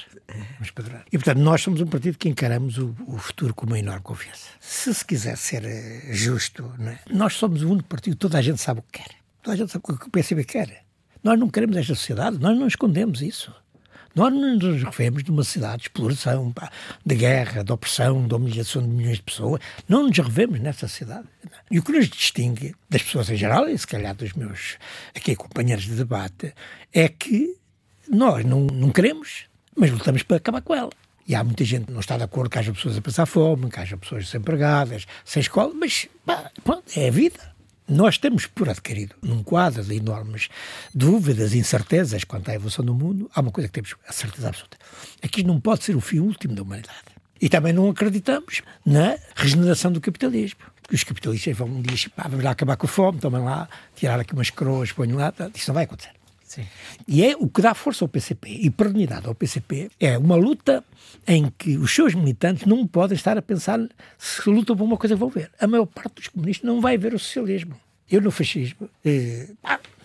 [0.54, 1.04] Vamos para durar.
[1.12, 4.48] E, portanto, nós somos um partido que encaramos o, o futuro com uma enorme confiança.
[4.58, 6.98] Se se quiser ser eh, justo, é?
[7.12, 9.10] nós somos o único partido, toda a gente sabe o que quer.
[9.42, 10.84] Toda a gente sabe o que o PCB quer.
[11.22, 13.54] Nós não queremos esta sociedade, nós não escondemos isso.
[14.14, 16.52] Nós não nos revemos de uma sociedade de exploração,
[17.04, 19.60] de guerra, de opressão, de humilhação de milhões de pessoas.
[19.88, 21.26] Não nos revemos nessa sociedade.
[21.70, 24.76] E o que nos distingue das pessoas em geral, e se calhar dos meus
[25.14, 26.52] aqui companheiros de debate,
[26.92, 27.56] é que
[28.08, 29.44] nós não, não queremos,
[29.76, 30.90] mas lutamos para acabar com ela.
[31.26, 33.70] E há muita gente que não está de acordo que haja pessoas a passar fome,
[33.70, 37.49] que haja pessoas desempregadas, sem escola, mas pá, pronto, é a vida.
[37.90, 40.48] Nós temos por adquirido, num quadro de enormes
[40.94, 44.76] dúvidas incertezas quanto à evolução do mundo, há uma coisa que temos a certeza absoluta.
[45.20, 46.96] Aqui não pode ser o fim último da humanidade.
[47.40, 50.60] E também não acreditamos na regeneração do capitalismo.
[50.80, 54.20] Porque os capitalistas vão um dia, vamos lá acabar com a fome, tomem lá, tirar
[54.20, 56.19] aqui umas coroas, ponham lá, isso não vai acontecer.
[56.50, 56.66] Sim.
[57.06, 60.82] E é o que dá força ao PCP e pernidade ao PCP é uma luta
[61.24, 63.78] em que os seus militantes não podem estar a pensar
[64.18, 65.48] se lutam por uma coisa vão ver.
[65.60, 67.76] A maior parte dos comunistas não vai ver o socialismo.
[68.10, 69.50] Eu no fascismo eh,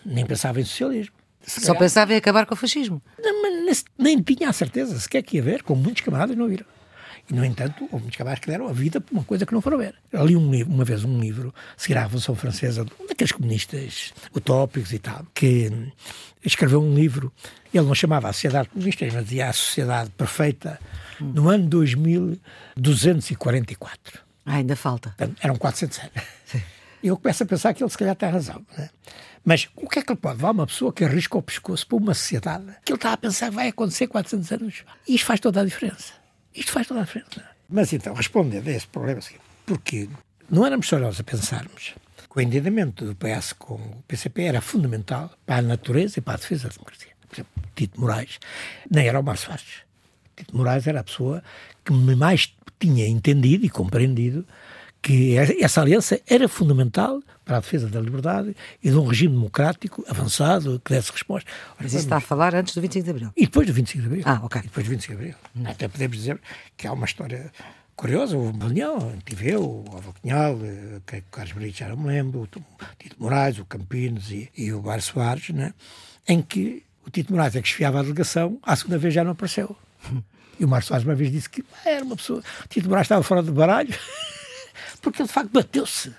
[0.05, 1.15] nem pensava em socialismo.
[1.41, 3.01] Se Só calhar, pensava em acabar com o fascismo.
[3.17, 6.67] Não, nem tinha a certeza sequer que ia ver, como muitos camaradas não viram.
[7.29, 9.61] E, no entanto, houve muitos cabais que deram a vida por uma coisa que não
[9.61, 9.95] foram ver.
[10.11, 14.13] Eu li um livro, uma vez um livro, seguir a Revolução Francesa, um daqueles comunistas
[14.35, 15.71] utópicos e tal, que
[16.43, 17.31] escreveu um livro,
[17.73, 20.79] ele não chamava a sociedade comunista, mas dizia a sociedade perfeita,
[21.19, 24.25] no ano 2244.
[24.45, 25.15] Ah, ainda falta.
[25.17, 26.11] Portanto, eram 400 anos.
[27.01, 28.65] E eu começo a pensar que ele se calhar tem razão.
[28.75, 28.89] Né?
[29.43, 31.97] Mas o que é que ele pode levar uma pessoa que arrisca o pescoço para
[31.97, 34.83] uma sociedade que ele está a pensar que vai acontecer 400 anos?
[35.07, 36.13] Isto faz toda a diferença.
[36.55, 37.43] Isto faz toda a diferença.
[37.69, 40.07] Mas então, respondendo a esse problema, assim, porque
[40.49, 41.95] não éramos só nós a pensarmos
[42.29, 46.35] que o entendimento do PS com o PCP era fundamental para a natureza e para
[46.35, 47.11] a defesa da democracia.
[47.27, 48.39] Por exemplo, Tito Moraes
[48.89, 49.83] nem era o Márcio Soares.
[50.35, 51.43] Tito Moraes era a pessoa
[51.83, 54.45] que mais tinha entendido e compreendido
[55.05, 60.03] que essa aliança era fundamental para a defesa da liberdade e de um regime democrático
[60.09, 61.47] avançado que desse resposta.
[61.79, 63.31] Mas isso está a falar antes do 25 de Abril?
[63.37, 64.23] E depois do 25 de Abril.
[64.25, 64.61] Ah, ok.
[64.61, 65.35] E depois do 25 de Abril.
[65.55, 65.63] Hum.
[65.67, 66.41] Até podemos dizer
[66.75, 67.51] que há uma história
[67.95, 72.41] curiosa, houve uma reunião, tive eu, o Avocunhal, o Carlos Brito, já não me lembro,
[72.41, 75.75] o Tito Moraes, o Campinos e, e o Bar Soares, né,
[76.27, 79.33] em que o Tito Moraes é que esfiava a delegação, à segunda vez já não
[79.33, 79.75] apareceu.
[80.57, 82.41] E o Mário Soares uma vez disse que era uma pessoa.
[82.63, 83.93] O Tito Moraes estava fora do baralho
[85.01, 86.13] porque ele de facto bateu-se.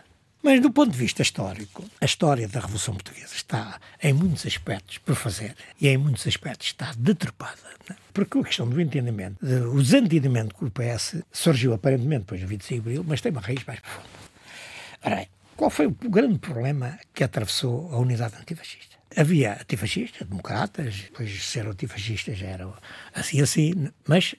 [0.46, 4.98] Mas do ponto de vista histórico, a história da Revolução Portuguesa está em muitos aspectos
[4.98, 7.58] por fazer e em muitos aspectos está deturpada.
[7.90, 7.96] Né?
[8.14, 12.74] Porque a questão do entendimento, o desentendimento com o PS surgiu aparentemente depois do 25
[12.74, 14.08] de Abril, mas tem uma raiz mais profunda.
[15.02, 18.94] Ora, qual foi o grande problema que atravessou a unidade antifascista?
[19.16, 22.72] Havia antifascistas, democratas, depois ser antifascistas já eram
[23.12, 24.36] assim assim, mas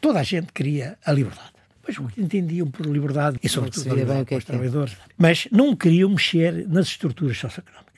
[0.00, 1.59] toda a gente queria a liberdade
[1.98, 4.46] mas entendiam por liberdade e, sobretudo, liberdade para os é.
[4.46, 4.96] trabalhadores.
[5.16, 7.90] Mas não queriam mexer nas estruturas socioeconómicas.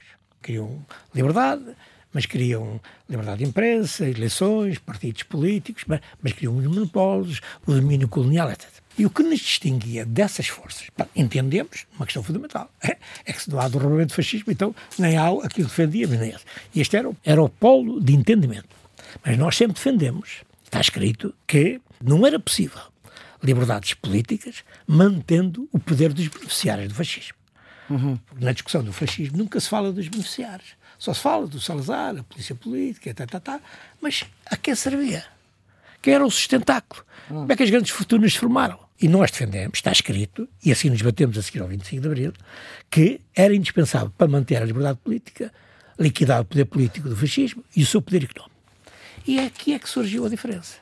[0.42, 1.64] Queriam liberdade,
[2.12, 8.08] mas queriam liberdade de imprensa, eleições, partidos políticos, mas, mas queriam os monopólios, o domínio
[8.08, 8.68] colonial, etc.
[8.98, 13.50] E o que nos distinguia dessas forças, entendemos, uma questão fundamental, é, é que se
[13.50, 16.44] não há derramamento de fascismo, então nem há aquilo que defendíamos, nem esse.
[16.74, 18.68] E este era, era o polo de entendimento.
[19.24, 22.91] Mas nós sempre defendemos, está escrito, que não era possível
[23.42, 27.34] liberdades políticas, mantendo o poder dos beneficiários do fascismo.
[27.90, 28.18] Uhum.
[28.40, 30.76] Na discussão do fascismo nunca se fala dos beneficiários.
[30.98, 33.60] Só se fala do Salazar, a polícia política, tá, tá, tá.
[34.00, 35.24] mas a quem servia?
[36.00, 37.04] Quem era o sustentáculo?
[37.28, 37.40] Uhum.
[37.40, 38.78] Como é que as grandes fortunas se formaram?
[39.00, 42.32] E nós defendemos, está escrito, e assim nos batemos a seguir ao 25 de Abril,
[42.88, 45.52] que era indispensável para manter a liberdade política,
[45.98, 48.52] liquidar o poder político do fascismo e o seu poder económico.
[49.26, 50.76] E é aqui é que surgiu a diferença.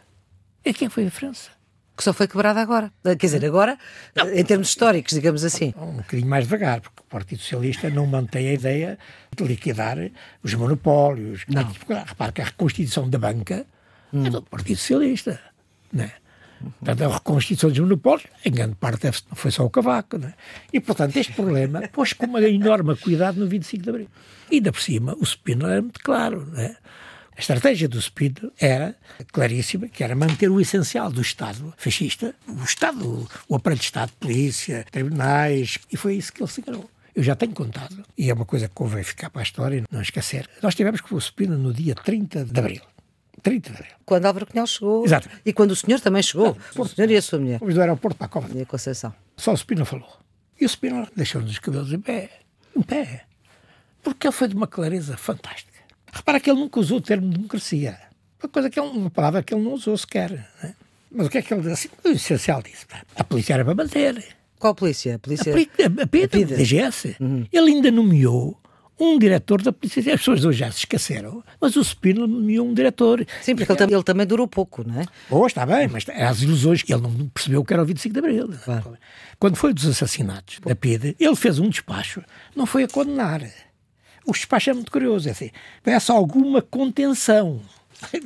[0.62, 1.59] É aqui é que foi a diferença
[2.00, 2.90] que só foi quebrada agora.
[3.04, 3.78] Quer dizer, agora,
[4.16, 4.32] não.
[4.32, 5.74] em termos históricos, digamos assim.
[5.76, 8.98] Um, bocadinho mais devagar, porque o Partido Socialista não mantém a ideia
[9.36, 9.98] de liquidar
[10.42, 11.44] os monopólios.
[11.46, 11.70] Não.
[12.06, 13.66] Repare que a reconstituição da banca
[14.12, 14.24] hum.
[14.26, 15.38] é do Partido Socialista.
[15.92, 16.10] Né?
[16.78, 20.16] Portanto, a reconstituição dos monopólios, em grande parte, não foi só o cavaco.
[20.16, 20.32] Né?
[20.72, 24.08] E, portanto, este problema pôs com uma enorme cuidado no 25 de Abril.
[24.50, 26.46] E, ainda por cima, o Spino era muito claro.
[26.46, 26.76] Né?
[27.40, 28.94] A estratégia do Speed era
[29.32, 34.12] claríssima, que era manter o essencial do Estado fascista, o Estado, o aparelho de Estado,
[34.20, 36.90] polícia, tribunais, e foi isso que ele se enganou.
[37.14, 40.02] Eu já tenho contado, e é uma coisa que convém ficar para a história, não
[40.02, 40.46] esquecer.
[40.62, 42.82] Nós tivemos com o Spina no dia 30 de Abril.
[43.42, 43.92] 30 de Abril.
[44.04, 45.06] Quando Álvaro Cunhal chegou.
[45.06, 45.30] Exato.
[45.42, 46.54] E quando o senhor também chegou.
[46.76, 47.58] Não, o senhor e a sua mulher.
[47.58, 48.48] Fomos do aeroporto para a Cova.
[48.54, 49.14] E a Conceição.
[49.38, 50.14] Só o Spina falou.
[50.60, 52.28] E o Spina deixou-nos os cabelos em pé.
[52.76, 53.24] Em pé.
[54.02, 55.69] Porque ele foi de uma clareza fantástica.
[56.12, 57.98] Repara que ele nunca usou o termo democracia.
[58.42, 60.30] Uma coisa que é uma palavra que ele não usou sequer.
[60.62, 60.74] Né?
[61.10, 61.90] Mas o que é que ele disse?
[62.04, 62.86] O essencial disse.
[63.16, 64.24] A polícia era para manter.
[64.58, 65.16] Qual polícia?
[65.16, 65.54] A polícia.
[65.54, 67.16] A, a, a PIDE, a DGS.
[67.20, 67.46] Uhum.
[67.52, 68.60] Ele ainda nomeou
[68.98, 70.00] um diretor da polícia.
[70.00, 73.26] As pessoas hoje já se esqueceram, mas o Spino nomeou um diretor.
[73.42, 75.06] Sim, porque ele, também, ele também durou pouco, não é?
[75.30, 76.84] Oh, está bem, mas as ilusões.
[76.88, 78.50] Ele não percebeu que era o 25 de Abril.
[78.64, 78.96] Claro.
[79.38, 82.22] Quando foi dos assassinatos da PIDE, ele fez um despacho,
[82.54, 83.42] não foi a condenar
[84.26, 85.50] o despacho é muito curioso, é assim,
[85.82, 87.60] peça alguma contenção.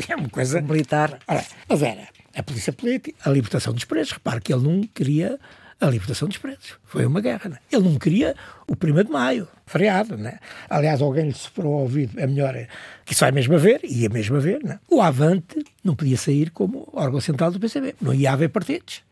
[0.09, 0.61] É uma coisa...
[0.61, 1.19] Militar.
[1.27, 4.13] Ora, mas era a polícia política, a libertação dos presos.
[4.13, 5.39] Repare que ele não queria
[5.81, 6.75] a libertação dos presos.
[6.85, 7.51] Foi uma guerra.
[7.51, 7.59] Né?
[7.71, 8.35] Ele não queria
[8.67, 10.17] o 1 de maio, feriado.
[10.17, 10.39] Né?
[10.69, 12.55] Aliás, alguém lhe soprou ao ouvido, é melhor
[13.05, 14.63] que isso vai mesmo a ver, ia mesmo a ver.
[14.63, 14.79] Né?
[14.89, 17.95] O Avante não podia sair como órgão central do PCB.
[18.01, 19.03] Não ia haver partidos.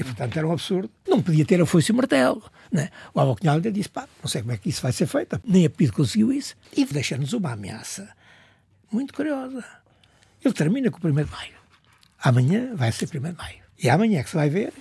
[0.00, 0.90] E, portanto, era um absurdo.
[1.06, 2.42] Não podia ter a foice e o martelo.
[2.72, 2.88] Né?
[3.12, 5.38] O Alvocunhal disse, pá, não sei como é que isso vai ser feito.
[5.44, 6.56] Nem a PID conseguiu isso.
[6.74, 8.08] E deixa-nos uma ameaça
[8.90, 9.62] muito curiosa.
[10.42, 11.54] Ele termina com o 1 de maio.
[12.18, 13.58] Amanhã vai ser 1 de maio.
[13.78, 14.72] E amanhã é que se vai ver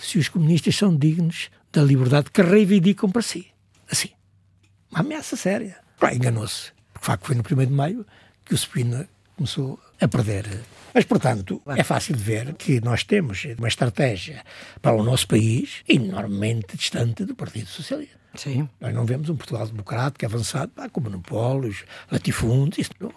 [0.00, 3.46] se os comunistas são dignos da liberdade que reivindicam para si.
[3.88, 4.10] Assim.
[4.90, 5.76] Uma ameaça séria.
[6.12, 6.72] Enganou-se.
[6.92, 8.04] Porque, de facto, foi no 1 de maio
[8.44, 10.46] que o Spina começou a perder.
[10.92, 14.44] Mas, portanto, é fácil de ver que nós temos uma estratégia
[14.80, 18.16] para o nosso país enormemente distante do Partido Socialista.
[18.36, 18.68] Sim.
[18.80, 23.12] Nós não vemos um Portugal democrático avançado com monopólios, latifúndios, isso não,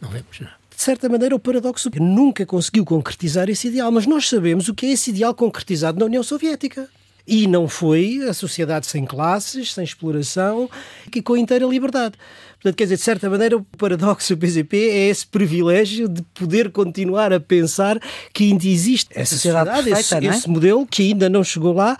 [0.00, 0.40] não vemos.
[0.40, 0.48] Não.
[0.76, 4.86] De certa maneira, o paradoxo nunca conseguiu concretizar esse ideal, mas nós sabemos o que
[4.86, 6.88] é esse ideal concretizado na União Soviética.
[7.26, 10.68] E não foi a sociedade sem classes, sem exploração
[11.14, 12.16] e com inteira liberdade.
[12.64, 16.70] Portanto, quer dizer, de certa maneira, o paradoxo do PCP é esse privilégio de poder
[16.70, 18.00] continuar a pensar
[18.32, 20.24] que ainda existe essa sociedade, perfeita, esse, é?
[20.30, 21.94] esse modelo que ainda não chegou lá,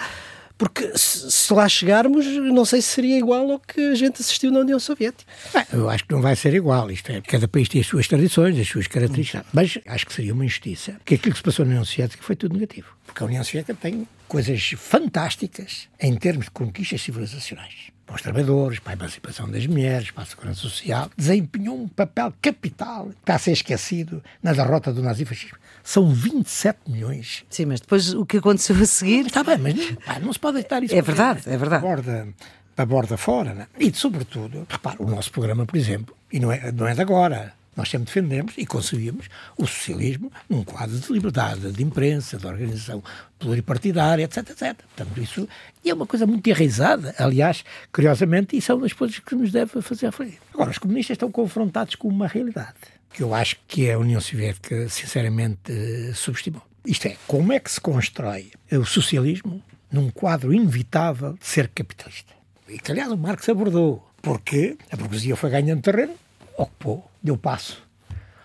[0.56, 4.50] porque se, se lá chegarmos, não sei se seria igual ao que a gente assistiu
[4.50, 5.30] na União Soviética.
[5.52, 6.90] Bem, eu acho que não vai ser igual.
[6.90, 9.44] Isto é, cada país tem as suas tradições, as suas características.
[9.52, 10.92] Mas acho que seria uma injustiça.
[10.92, 12.86] Porque aquilo que se passou na União Soviética foi tudo negativo.
[13.04, 17.92] Porque a União Soviética tem coisas fantásticas em termos de conquistas civilizacionais.
[18.06, 22.32] Para os trabalhadores, para a emancipação das mulheres, para a segurança social, desempenhou um papel
[22.42, 25.56] capital que está a ser esquecido na derrota do nazifascismo.
[25.82, 29.26] São 27 milhões Sim, mas depois o que aconteceu a seguir.
[29.26, 31.82] Está bem, mas não, pá, não se pode deitar isso É verdade, é verdade.
[31.82, 32.28] Borda,
[32.74, 33.54] para borda fora.
[33.54, 33.66] Né?
[33.78, 37.54] E, sobretudo, repara, o nosso programa, por exemplo, e não é, não é de agora,
[37.76, 43.02] nós sempre defendemos e conseguimos o socialismo num quadro de liberdade de imprensa, de organização
[43.38, 44.76] pluripartidária, etc, etc.
[44.94, 45.48] Portanto, isso
[45.84, 47.14] é uma coisa muito enraizada.
[47.18, 50.38] Aliás, curiosamente, é uma das coisas que nos deve fazer refletir.
[50.52, 52.74] Agora, os comunistas estão confrontados com uma realidade
[53.12, 55.72] que eu acho que a União Soviética, sinceramente,
[56.14, 56.60] subestimou.
[56.84, 62.34] Isto é, como é que se constrói o socialismo num quadro inevitável de ser capitalista?
[62.68, 66.14] E aliás, o Marx abordou, porque a burguesia foi ganhando terreno,
[66.58, 67.82] ocupou, deu passo.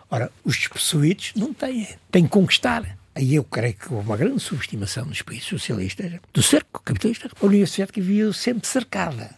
[0.10, 2.98] Ora, os despossuídos não têm, têm que conquistar.
[3.14, 7.30] Aí eu creio que houve uma grande subestimação nos países socialistas do cerco capitalista.
[7.40, 9.30] A União Soviética vivia sempre cercada,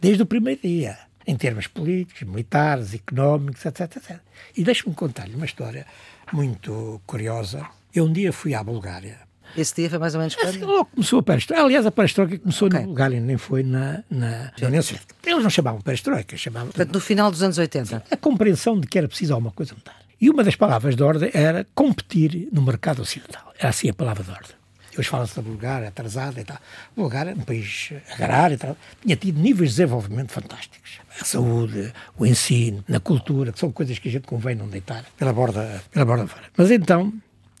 [0.00, 3.96] desde o primeiro dia, em termos políticos, militares, económicos, etc.
[3.96, 4.20] etc.
[4.56, 5.86] E deixe-me contar-lhe uma história
[6.32, 7.66] muito curiosa.
[7.92, 9.18] Eu um dia fui à Bulgária
[9.56, 10.66] Esse dia foi mais ou menos Assim, quando?
[10.70, 11.62] logo começou a perestroika.
[11.64, 12.80] Aliás, a perestroika começou Ok.
[12.80, 15.14] na Bulgária, nem foi na, na, União Soviética.
[15.24, 18.04] Eles não chamavam perestroika, chamavam Portanto, no final dos anos 80.
[18.10, 19.96] a compreensão de que era preciso alguma coisa mudar.
[20.20, 23.52] E uma das palavras de ordem era competir no mercado ocidental.
[23.58, 24.50] Era assim a palavra de ordem.
[24.96, 26.56] Hoje fala-se da Bulgária, atrasada e tal.
[26.56, 26.60] A
[26.94, 31.00] Bulgária, um país agrário e tal, tinha tido níveis de desenvolvimento fantásticos.
[31.20, 35.04] A saúde, o ensino, na cultura, que são coisas que a gente convém não deitar
[35.18, 36.44] pela borda, pela borda fora.
[36.56, 37.12] Mas então,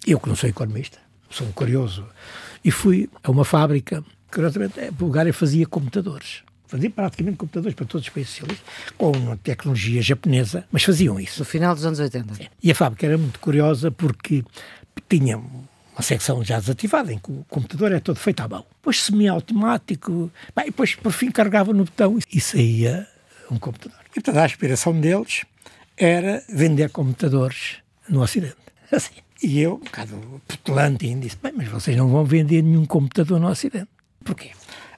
[0.06, 0.98] eu que não sou economista,
[1.34, 2.06] sou curioso,
[2.64, 6.42] e fui a uma fábrica, curiosamente, a Bulgária fazia computadores.
[6.66, 8.66] Fazia praticamente computadores para todos os países socialistas,
[8.96, 11.40] com uma tecnologia japonesa, mas faziam isso.
[11.40, 12.50] No final dos anos 80.
[12.62, 14.42] E a fábrica era muito curiosa porque
[15.08, 18.64] tinha uma secção já desativada, em que o computador é todo feito à mão.
[18.76, 23.06] Depois semi-automático, e depois por fim carregava no botão e saía
[23.50, 23.98] um computador.
[24.10, 25.44] E portanto a aspiração deles
[25.96, 27.76] era vender computadores
[28.08, 28.56] no Ocidente.
[28.90, 29.24] Assim.
[29.44, 33.38] E eu, um bocado petulante, ainda disse, bem, mas vocês não vão vender nenhum computador
[33.38, 33.88] no Ocidente.
[34.24, 34.52] Porquê?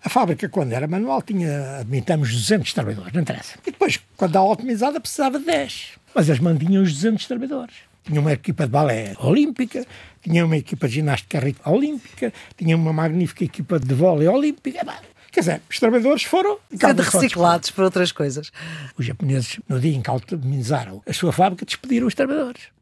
[0.05, 3.59] A fábrica, quando era manual, tinha, admitamos, 200 trabalhadores, não interessa.
[3.67, 5.89] E depois, quando a automatizada, precisava de 10.
[6.15, 7.75] Mas eles mantinham os 200 trabalhadores.
[8.05, 9.85] Tinha uma equipa de balé olímpica,
[10.23, 14.87] tinha uma equipa de ginástica olímpica, tinha uma magnífica equipa de vôlei olímpica.
[15.33, 16.57] Quer dizer, os trabalhadores foram...
[16.71, 18.53] Sendo reciclados para outras coisas.
[18.97, 22.76] Os japoneses, no dia em que automatizaram a sua fábrica, despediram os trabalhadores.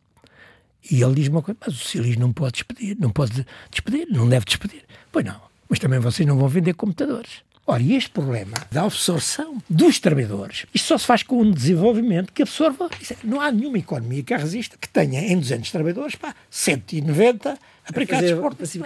[0.90, 4.28] E ele diz uma coisa, mas o socialismo não pode despedir, não pode despedir, não
[4.28, 4.82] deve despedir.
[5.10, 7.42] Pois não, mas também vocês não vão vender computadores.
[7.66, 12.30] Ora, e este problema da absorção dos trabalhadores, isto só se faz com um desenvolvimento
[12.30, 12.90] que absorva.
[13.10, 17.58] é, Não há nenhuma economia que a resista, que tenha em 200 trabalhadores, pá, 190
[17.86, 18.82] aplicados exportação.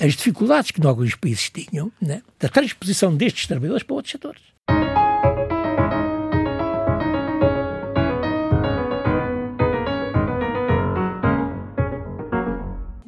[0.00, 4.40] As dificuldades que alguns países tinham, né, da transposição destes trabalhadores para outros setores.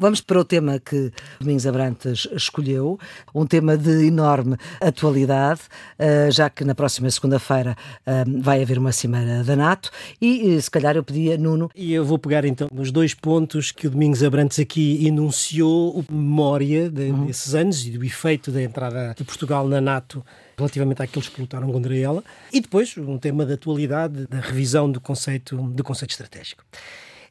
[0.05, 2.99] Vamos para o tema que Domingos Abrantes escolheu,
[3.35, 5.63] um tema de enorme atualidade,
[5.99, 9.91] eh, já que na próxima segunda-feira eh, vai haver uma cimeira da NATO.
[10.21, 13.73] E eh, se calhar eu pedia, Nuno, E eu vou pegar então nos dois pontos
[13.73, 18.63] que o Domingos Abrantes aqui enunciou, o memória de- desses anos e do efeito da
[18.63, 20.23] entrada de Portugal na NATO
[20.59, 25.01] relativamente àqueles que lutaram contra ela, e depois um tema da atualidade, da revisão do
[25.01, 26.63] conceito, do conceito estratégico.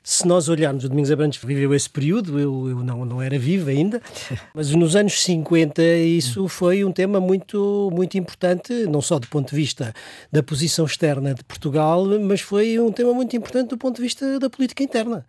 [0.05, 3.69] Se nós olharmos, o Domingos Abrantes viveu esse período, eu, eu não, não era vivo
[3.69, 4.01] ainda,
[4.53, 9.49] mas nos anos 50 isso foi um tema muito, muito importante, não só do ponto
[9.49, 9.93] de vista
[10.29, 14.37] da posição externa de Portugal, mas foi um tema muito importante do ponto de vista
[14.39, 15.25] da política interna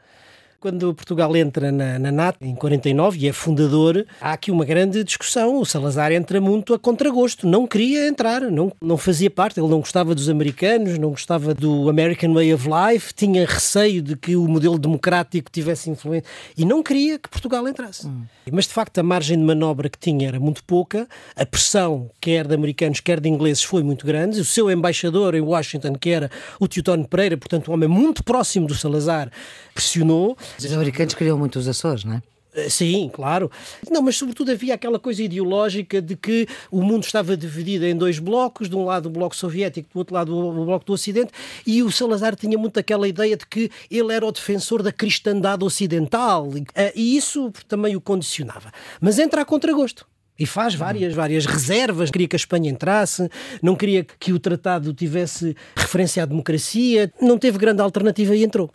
[0.64, 5.04] quando Portugal entra na, na NATO em 49 e é fundador, há aqui uma grande
[5.04, 5.60] discussão.
[5.60, 9.80] O Salazar entra muito a contragosto, não queria entrar, não, não fazia parte, ele não
[9.80, 14.48] gostava dos americanos, não gostava do American Way of Life, tinha receio de que o
[14.48, 18.06] modelo democrático tivesse influência e não queria que Portugal entrasse.
[18.06, 18.22] Hum.
[18.50, 21.06] Mas de facto a margem de manobra que tinha era muito pouca,
[21.36, 24.40] a pressão, quer de americanos, quer de ingleses, foi muito grande.
[24.40, 28.66] O seu embaixador em Washington, que era o Teotónio Pereira, portanto, um homem muito próximo
[28.66, 29.30] do Salazar,
[29.74, 30.38] pressionou.
[30.58, 32.22] Os americanos queriam muito os Açores, não é?
[32.54, 33.50] Eh, sim, claro.
[33.90, 38.18] Não, mas sobretudo havia aquela coisa ideológica de que o mundo estava dividido em dois
[38.18, 41.32] blocos, de um lado o bloco soviético, do outro lado o bloco do Ocidente,
[41.66, 45.64] e o Salazar tinha muito aquela ideia de que ele era o defensor da cristandade
[45.64, 48.72] ocidental, eh, e isso também o condicionava.
[49.00, 50.06] Mas entra a contragosto.
[50.36, 52.10] E faz várias, várias reservas.
[52.10, 53.30] Queria que a Espanha entrasse,
[53.62, 58.68] não queria que o tratado tivesse referência à democracia, não teve grande alternativa e entrou.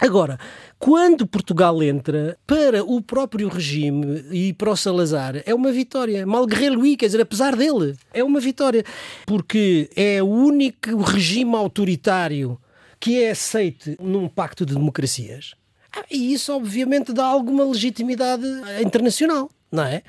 [0.00, 0.38] Agora,
[0.78, 6.24] quando Portugal entra, para o próprio regime e para o Salazar, é uma vitória.
[6.24, 8.84] Malgré lui, quer dizer, apesar dele, é uma vitória.
[9.26, 12.60] Porque é o único regime autoritário
[13.00, 15.54] que é aceite num pacto de democracias.
[15.92, 18.44] Ah, e isso, obviamente, dá alguma legitimidade
[18.80, 20.02] internacional, não é?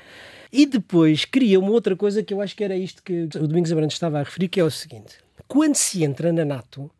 [0.52, 3.72] E depois cria uma outra coisa que eu acho que era isto que o Domingos
[3.72, 5.16] Abrantes estava a referir, que é o seguinte:
[5.48, 6.90] quando se entra na NATO,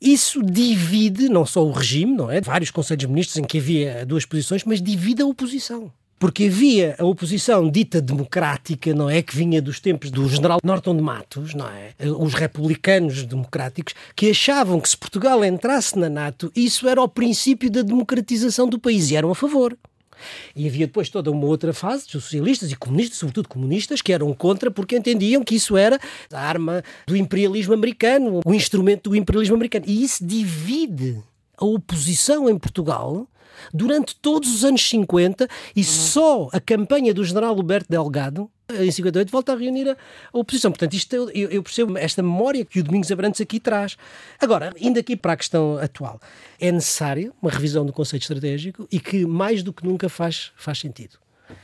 [0.00, 2.40] isso divide não só o regime, não é?
[2.40, 5.90] Vários conselhos de ministros em que havia duas posições, mas divide a oposição.
[6.18, 9.20] Porque havia a oposição dita democrática, não é?
[9.20, 11.92] Que vinha dos tempos do general Norton de Matos, não é?
[12.18, 17.70] Os republicanos democráticos, que achavam que se Portugal entrasse na NATO, isso era o princípio
[17.70, 19.76] da democratização do país e eram a favor.
[20.54, 24.70] E havia depois toda uma outra fase, socialistas e comunistas, sobretudo comunistas, que eram contra
[24.70, 25.98] porque entendiam que isso era
[26.32, 29.84] a arma do imperialismo americano, o instrumento do imperialismo americano.
[29.88, 31.20] E isso divide
[31.56, 33.28] a oposição em Portugal
[33.72, 35.84] durante todos os anos 50 e uhum.
[35.84, 39.96] só a campanha do general Alberto Delgado em 58 volta a reunir a
[40.32, 40.70] oposição.
[40.70, 43.96] Portanto, isto eu, eu, percebo esta memória que o Domingos Abrantes aqui traz.
[44.40, 46.18] Agora, indo aqui para a questão atual,
[46.58, 50.78] é necessário uma revisão do conceito estratégico e que mais do que nunca faz, faz
[50.78, 51.18] sentido.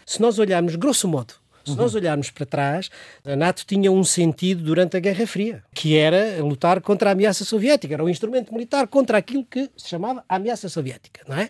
[0.05, 1.35] Se nós olharmos, grosso modo,
[1.65, 2.91] se nós olharmos para trás,
[3.25, 7.45] a NATO tinha um sentido durante a Guerra Fria, que era lutar contra a ameaça
[7.45, 11.49] soviética, era um instrumento militar contra aquilo que se chamava a ameaça soviética, não é?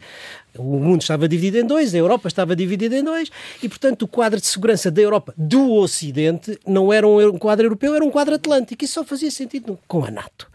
[0.57, 3.31] O mundo estava dividido em dois, a Europa estava dividida em dois,
[3.63, 7.95] e portanto o quadro de segurança da Europa do Ocidente não era um quadro europeu,
[7.95, 10.49] era um quadro atlântico, e só fazia sentido com a NATO.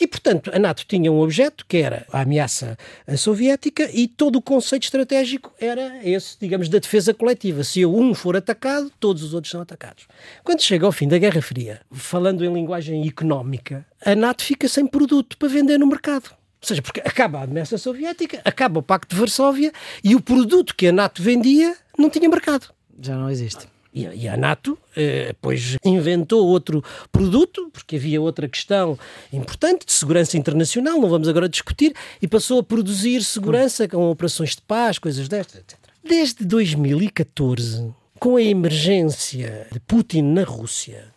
[0.00, 2.76] E portanto a NATO tinha um objeto que era a ameaça
[3.16, 7.62] soviética e todo o conceito estratégico era esse, digamos, da defesa coletiva.
[7.64, 10.06] Se um for atacado, todos os outros são atacados.
[10.42, 14.86] Quando chega ao fim da Guerra Fria, falando em linguagem económica, a NATO fica sem
[14.86, 16.41] produto para vender no mercado.
[16.62, 19.72] Ou seja, porque acaba a ameaça soviética, acaba o Pacto de Varsóvia
[20.04, 22.68] e o produto que a NATO vendia não tinha mercado.
[23.00, 23.66] Já não existe.
[23.94, 28.98] E, a NATO eh, pois inventou outro produto, porque havia outra questão
[29.30, 34.56] importante de segurança internacional, não vamos agora discutir, e passou a produzir segurança com operações
[34.56, 35.78] de paz, coisas destas, etc.
[36.02, 41.12] Desde 2014, com a emergência de Putin na Rússia,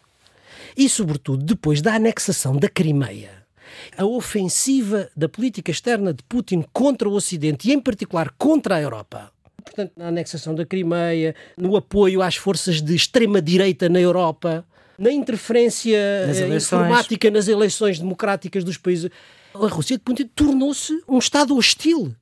[0.76, 3.45] e sobretudo depois da anexação da Crimeia,
[3.98, 8.82] a ofensiva da política externa de Putin contra o Ocidente e, em particular, contra a
[8.82, 9.32] Europa.
[9.64, 14.66] Portanto, na anexação da Crimeia, no apoio às forças de extrema-direita na Europa,
[14.98, 19.10] na interferência nas eh, informática nas eleições democráticas dos países.
[19.54, 22.16] A Rússia de Putin tornou-se um Estado hostil.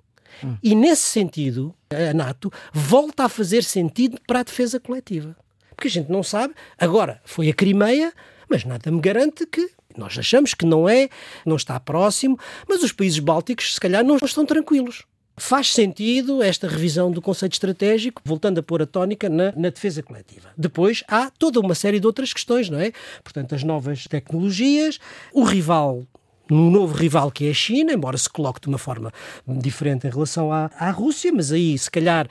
[0.43, 0.57] Hum.
[0.63, 5.35] E, nesse sentido, a NATO volta a fazer sentido para a defesa coletiva.
[5.75, 8.13] Porque a gente não sabe, agora foi a Crimeia,
[8.49, 11.09] mas nada me garante que nós achamos que não é,
[11.45, 12.37] não está próximo,
[12.67, 15.03] mas os países bálticos, se calhar, não estão tranquilos.
[15.35, 20.03] Faz sentido esta revisão do conceito estratégico, voltando a pôr a tónica na, na, defesa
[20.03, 20.49] coletiva.
[20.55, 22.91] Depois há toda uma série de outras questões, não é?
[23.23, 24.99] Portanto, as novas tecnologias,
[25.33, 26.03] o rival
[26.51, 29.11] um novo rival que é a China, embora se coloque de uma forma
[29.47, 32.27] diferente em relação à, à Rússia, mas aí se calhar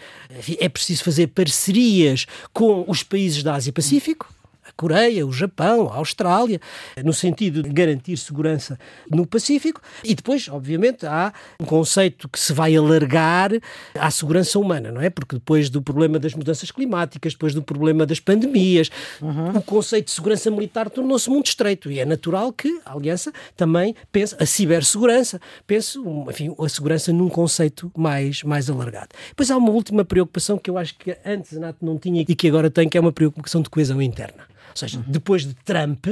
[0.59, 4.33] é preciso fazer parcerias com os países da Ásia-Pacífico.
[4.77, 6.61] Coreia, o Japão, a Austrália,
[7.05, 8.79] no sentido de garantir segurança
[9.11, 9.81] no Pacífico.
[10.05, 13.51] E depois, obviamente, há um conceito que se vai alargar
[13.99, 15.11] à segurança humana, não é?
[15.11, 19.51] Porque depois do problema das mudanças climáticas, depois do problema das pandemias, uhum.
[19.57, 23.95] o conceito de segurança militar tornou-se muito estreito e é natural que a Aliança também
[24.11, 25.99] pense a cibersegurança, pense,
[26.29, 29.09] enfim, a segurança num conceito mais, mais alargado.
[29.29, 32.35] Depois há uma última preocupação que eu acho que antes a NATO não tinha e
[32.35, 34.45] que agora tem, que é uma preocupação de coesão interna.
[34.73, 36.07] Ou seja, depois de Trump,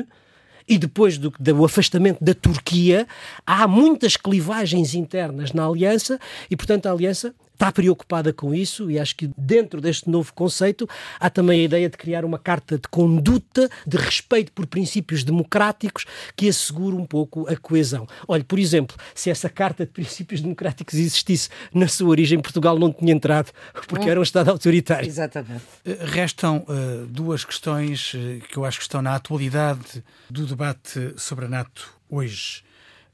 [0.68, 3.06] e depois do, do afastamento da Turquia,
[3.44, 8.98] há muitas clivagens internas na aliança e, portanto, a aliança está preocupada com isso e
[8.98, 10.88] acho que dentro deste novo conceito
[11.20, 16.06] há também a ideia de criar uma carta de conduta, de respeito por princípios democráticos
[16.34, 18.08] que assegure um pouco a coesão.
[18.26, 22.90] Olha, por exemplo, se essa carta de princípios democráticos existisse na sua origem, Portugal não
[22.90, 23.52] tinha entrado
[23.86, 25.06] porque era um Estado autoritário.
[25.06, 25.62] Exatamente.
[25.84, 31.12] Eh, restam uh, duas questões uh, que eu acho que estão na atualidade do debate
[31.18, 32.62] sobre a NATO hoje.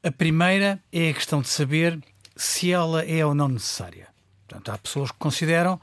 [0.01, 1.99] A primeira é a questão de saber
[2.33, 4.07] se ela é ou não necessária.
[4.47, 5.79] Portanto, há pessoas que consideram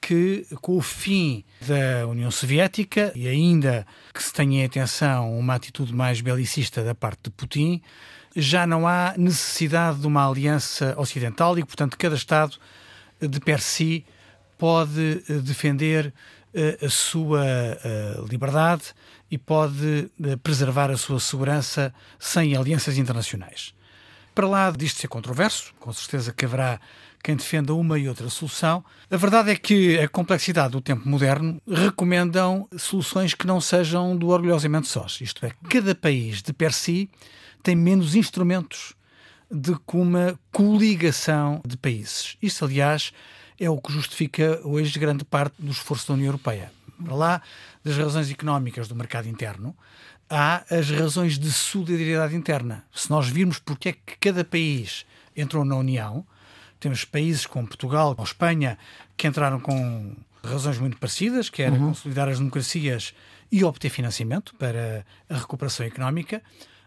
[0.00, 5.54] que com o fim da União Soviética e ainda que se tenha em atenção uma
[5.54, 7.80] atitude mais belicista da parte de Putin,
[8.36, 12.58] já não há necessidade de uma aliança ocidental e, portanto, cada Estado
[13.20, 14.04] de per si
[14.58, 16.12] pode eh, defender
[16.52, 18.82] eh, a sua eh, liberdade
[19.30, 20.10] e pode
[20.42, 23.74] preservar a sua segurança sem alianças internacionais.
[24.34, 26.80] Para lá disto ser controverso, com certeza que haverá
[27.24, 28.84] quem defenda uma e outra solução.
[29.10, 34.28] A verdade é que a complexidade do tempo moderno recomendam soluções que não sejam do
[34.28, 35.22] orgulhosamente sós.
[35.22, 37.08] Isto é, cada país de per si
[37.62, 38.92] tem menos instrumentos
[39.50, 42.36] de que uma coligação de países.
[42.42, 43.10] Isso, aliás,
[43.58, 46.70] é o que justifica hoje grande parte do esforço da União Europeia.
[47.02, 47.42] Para lá
[47.82, 49.74] das razões económicas do mercado interno,
[50.28, 52.84] há as razões de solidariedade interna.
[52.94, 56.26] Se nós virmos porque é que cada país entrou na União,
[56.84, 58.76] temos países como Portugal ou Espanha
[59.16, 60.14] que entraram com
[60.44, 61.88] razões muito parecidas, que era uhum.
[61.88, 63.14] consolidar as democracias
[63.50, 66.42] e obter financiamento para a recuperação económica.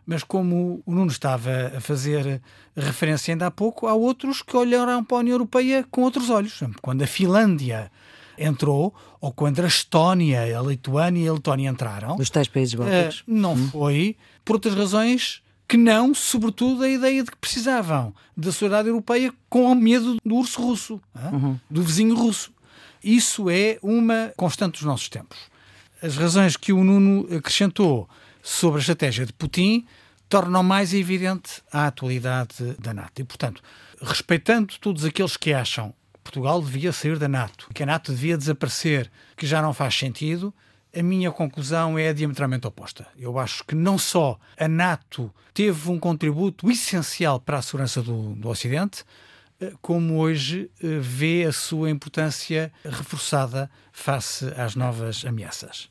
[0.06, 2.40] Mas como o Nuno estava a fazer
[2.76, 6.62] referência ainda há pouco, há outros que olharam para a União Europeia com outros olhos.
[6.80, 7.92] Quando a Finlândia
[8.38, 13.22] entrou, ou quando a Estónia, a Lituânia e a Letónia entraram, os tais países bálticos,
[13.22, 13.70] uh, não uhum.
[13.70, 19.34] foi por outras razões que não, sobretudo, a ideia de que precisavam da sociedade europeia
[19.50, 21.60] com medo do urso russo, uhum.
[21.70, 22.52] do vizinho russo.
[23.04, 25.38] Isso é uma constante dos nossos tempos.
[26.02, 28.08] As razões que o Nuno acrescentou
[28.42, 29.86] sobre a estratégia de Putin
[30.30, 33.22] tornam mais evidente a atualidade da NATO.
[33.22, 33.62] E, portanto,
[34.02, 38.38] respeitando todos aqueles que acham que Portugal devia sair da NATO, que a NATO devia
[38.38, 40.54] desaparecer, que já não faz sentido,
[40.96, 43.08] a minha conclusão é diametralmente oposta.
[43.18, 48.34] Eu acho que não só a NATO teve um contributo essencial para a segurança do,
[48.36, 49.04] do Ocidente,
[49.60, 55.90] eh, como hoje eh, vê a sua importância reforçada face às novas ameaças.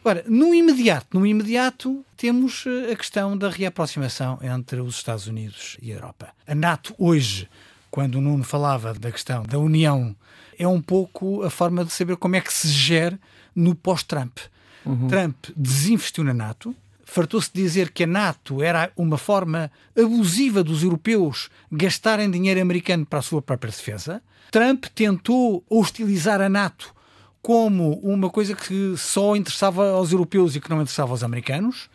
[0.00, 5.76] Agora, no imediato, no imediato, temos eh, a questão da reaproximação entre os Estados Unidos
[5.80, 6.28] e a Europa.
[6.46, 7.48] A NATO hoje,
[7.90, 10.14] quando o Nuno falava da questão da União,
[10.58, 13.18] é um pouco a forma de saber como é que se gera
[13.54, 14.38] no pós-Trump.
[14.84, 15.08] Uhum.
[15.08, 16.74] Trump desinvestiu na NATO,
[17.04, 23.06] fartou-se de dizer que a NATO era uma forma abusiva dos europeus gastarem dinheiro americano
[23.06, 24.22] para a sua própria defesa.
[24.50, 26.94] Trump tentou hostilizar a NATO
[27.42, 31.90] como uma coisa que só interessava aos europeus e que não interessava aos americanos.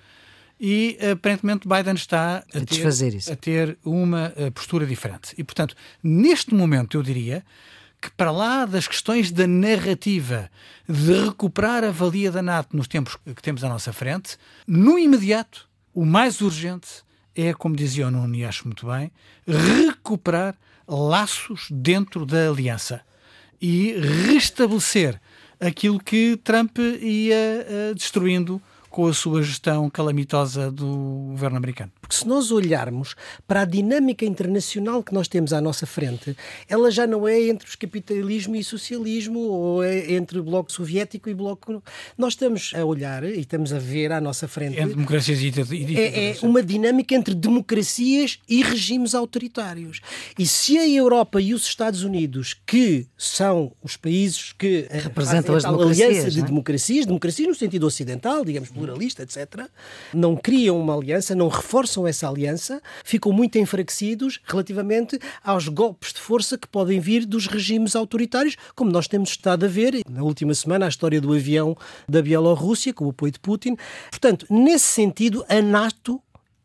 [0.62, 5.34] E aparentemente Biden está a, a ter, a ter uma eh, postura diferente.
[5.38, 7.46] E portanto, neste momento, eu diria
[8.02, 10.50] que, para lá das questões da narrativa,
[10.88, 14.38] de recuperar a valia da NATO nos tempos que temos à nossa frente,
[14.68, 17.04] no imediato, o mais urgente
[17.36, 19.12] é, como dizia o Nuno, e acho muito bem,
[19.48, 20.56] recuperar
[20.88, 23.02] laços dentro da aliança
[23.62, 23.94] e
[24.28, 25.20] restabelecer
[25.60, 31.92] aquilo que Trump ia uh, destruindo com a sua gestão calamitosa do governo americano.
[32.10, 33.16] Porque se nós olharmos
[33.48, 36.36] para a dinâmica internacional que nós temos à nossa frente,
[36.68, 41.36] ela já não é entre os capitalismo e socialismo ou é entre bloco soviético e
[41.36, 41.84] bloco.
[42.18, 44.80] Nós estamos a olhar e estamos a ver à nossa frente.
[44.80, 50.02] Entre democracias e, e é, é uma dinâmica entre democracias e regimes autoritários.
[50.38, 55.64] E se a Europa e os Estados Unidos, que são os países que representam as
[55.64, 56.44] aliança de é?
[56.44, 59.68] democracias, democracias no sentido ocidental, digamos, pluralista, etc.,
[60.12, 66.20] não criam uma aliança, não reforçam essa aliança, ficam muito enfraquecidos relativamente aos golpes de
[66.20, 70.54] força que podem vir dos regimes autoritários, como nós temos estado a ver na última
[70.54, 71.76] semana a história do avião
[72.08, 73.76] da Bielorrússia, com o apoio de Putin.
[74.10, 76.22] Portanto, nesse sentido, a NATO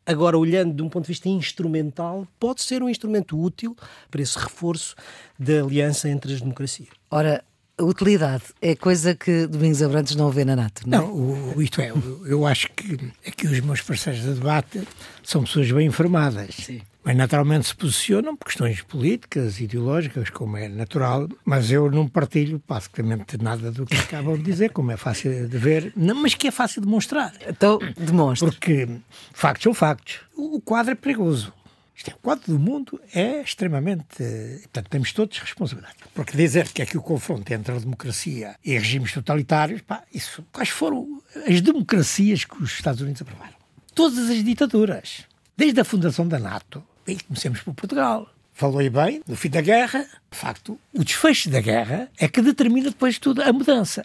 [0.06, 3.74] Agora, olhando de um ponto de vista instrumental, pode ser um instrumento útil
[4.10, 4.94] para esse reforço
[5.38, 6.90] da aliança entre as democracias.
[7.10, 7.42] Ora,
[7.82, 11.00] utilidade é coisa que Domingos Abrantes não vê na NATO, não, é?
[11.00, 11.12] não
[11.56, 11.92] o, isto é,
[12.26, 14.86] eu acho que aqui os meus parceiros de debate
[15.22, 16.54] são pessoas bem informadas.
[16.54, 16.80] Sim.
[17.02, 22.62] mas naturalmente se posicionam por questões políticas, ideológicas, como é natural, mas eu não partilho
[22.66, 26.48] basicamente nada do que acabam de dizer, como é fácil de ver, não, mas que
[26.48, 27.32] é fácil de mostrar.
[27.46, 28.48] Então, demonstra.
[28.48, 28.88] Porque
[29.32, 30.20] factos são factos.
[30.36, 31.52] O quadro é perigoso.
[31.96, 34.16] Isto é, o quadro do mundo é extremamente.
[34.62, 35.96] Portanto, temos todos responsabilidade.
[36.12, 40.44] Porque dizer que é que o confronto entre a democracia e regimes totalitários, pá, isso.
[40.52, 43.54] Quais foram as democracias que os Estados Unidos aprovaram?
[43.94, 45.24] Todas as ditaduras.
[45.56, 46.82] Desde a fundação da NATO.
[47.06, 48.28] E comecemos por Portugal.
[48.52, 50.06] Falou aí bem no fim da guerra.
[50.30, 54.04] De facto, o desfecho da guerra é que determina depois tudo a mudança.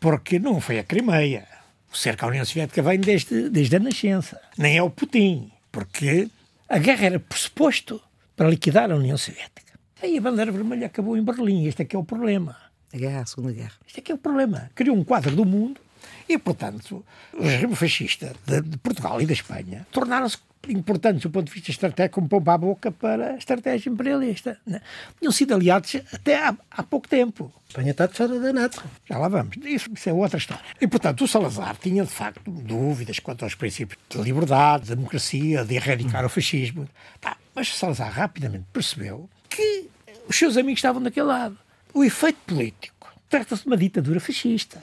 [0.00, 1.46] Porque não foi a Crimeia.
[1.92, 4.40] O cerco à União Soviética vem desde, desde a nascença.
[4.56, 5.50] Nem é o Putin.
[5.72, 6.28] Porque
[6.68, 8.00] a guerra era pressuposto
[8.36, 9.78] para liquidar a União Soviética.
[10.02, 11.66] Aí a bandeira vermelha acabou em Berlim.
[11.66, 12.56] Este é que é o problema.
[12.92, 13.72] A guerra, a Segunda Guerra.
[13.86, 14.70] Este é que é o problema.
[14.74, 15.80] Criou um quadro do mundo
[16.28, 20.38] e, portanto, o regime fascista de, de Portugal e da Espanha tornaram-se
[20.68, 24.58] importantes do ponto de vista estratégico, como pompa à boca para a estratégia imperialista.
[24.66, 24.80] Né?
[25.18, 27.52] Tinham sido aliados até há, há pouco tempo.
[27.68, 28.82] Espanha está de fora da NATO.
[29.08, 29.56] Já lá vamos.
[29.64, 30.64] Isso, isso, é outra história.
[30.80, 35.64] E, portanto, o Salazar tinha, de facto, dúvidas quanto aos princípios de liberdade, de democracia,
[35.64, 36.88] de erradicar o fascismo.
[37.20, 39.88] Tá, mas Salazar rapidamente percebeu que
[40.28, 41.58] os seus amigos estavam daquele lado.
[41.92, 44.80] O efeito político trata-se de uma ditadura fascista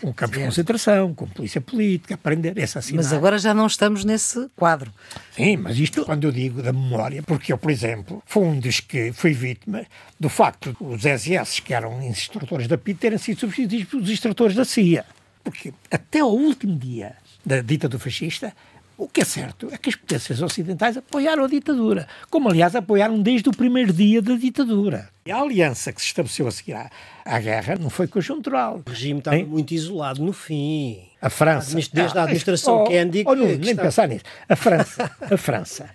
[0.00, 3.02] com campos de concentração, com polícia política, aprender, assassinar.
[3.02, 4.92] Mas agora já não estamos nesse quadro.
[5.34, 8.80] Sim, mas isto quando eu digo da memória, porque eu, por exemplo, fui um dos
[8.80, 9.84] que fui vítima
[10.18, 14.54] do facto de os SS, que eram instrutores da PIT, terem sido substituídos pelos instrutores
[14.54, 15.04] da CIA.
[15.42, 18.52] Porque até ao último dia da ditadura fascista,
[18.98, 23.22] o que é certo é que as potências ocidentais apoiaram a ditadura, como aliás apoiaram
[23.22, 25.08] desde o primeiro dia da ditadura.
[25.24, 26.90] E a aliança que se estabeleceu a seguir à,
[27.24, 28.82] à guerra não foi conjuntural.
[28.84, 30.98] O regime estava muito isolado no fim.
[31.22, 31.76] A França.
[31.92, 33.22] Desde a administração oh, Kennedy.
[33.24, 33.82] Oh, não, nem está...
[33.82, 34.24] pensar nisso.
[34.48, 35.90] A França, a França,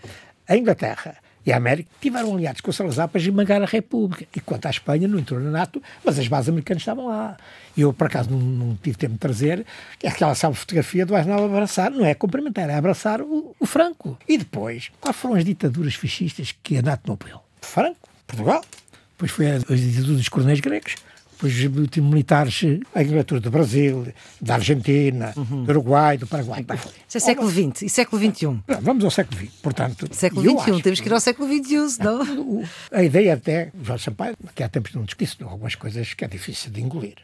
[0.48, 4.26] a Inglaterra e a América tiveram aliados com o Salazar para esmagar a República.
[4.36, 7.38] E quanto à Espanha, não entrou na NATO, mas as bases americanas estavam lá.
[7.76, 9.66] E eu, por acaso, não, não, tive tempo de trazer
[10.02, 14.18] é aquela sabe fotografia do Arnaldo abraçar, não é cumprimentar, é abraçar o, o, Franco.
[14.28, 17.44] E depois, quais foram as ditaduras fascistas que a NATO não apoiou?
[17.62, 18.64] Franco, Portugal.
[19.12, 20.96] Depois foi a, a ditadura dos coronéis gregos
[21.44, 22.62] depois militares,
[22.96, 24.08] a Inglaterra do Brasil,
[24.40, 25.64] da Argentina, uhum.
[25.64, 26.66] do Uruguai, do Paraguai.
[27.08, 28.64] Isso é século XX e século XXI.
[28.82, 30.08] Vamos ao século XX, portanto.
[30.12, 32.64] Século XXI, temos que ir ao século XXI, senão.
[32.92, 36.72] A ideia até, Jorge Sampaio, que há tempos não discute algumas coisas que é difícil
[36.72, 37.16] de engolir.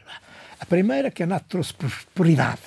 [0.58, 2.60] A primeira, que a NATO trouxe prosperidade.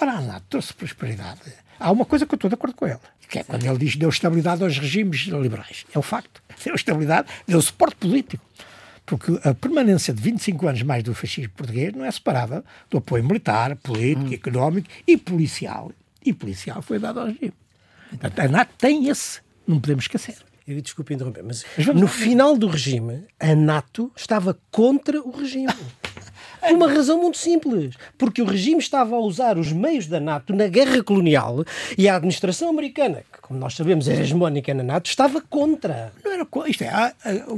[0.00, 1.40] Ora, a NATO trouxe prosperidade.
[1.80, 2.98] Há uma coisa que eu estou de acordo com ele,
[3.28, 5.86] que é quando ele diz que deu estabilidade aos regimes liberais.
[5.94, 6.42] É o facto.
[6.64, 8.44] Deu estabilidade, deu suporte político
[9.08, 13.24] porque a permanência de 25 anos mais do fascismo português não é separável do apoio
[13.24, 14.34] militar, político, hum.
[14.34, 15.90] económico e policial.
[16.24, 17.54] E policial foi dado ao regime.
[18.10, 20.36] Portanto, a NATO tem esse, não podemos esquecer.
[20.66, 25.72] Eu desculpe interromper, mas, mas no final do regime, a NATO estava contra o regime.
[26.60, 27.94] Por uma razão muito simples.
[28.16, 31.64] Porque o regime estava a usar os meios da NATO na guerra colonial
[31.96, 36.12] e a administração americana, que, como nós sabemos, é hegemónica na NATO, estava contra.
[36.24, 36.70] Não era contra.
[36.70, 37.52] Isto é, a, a,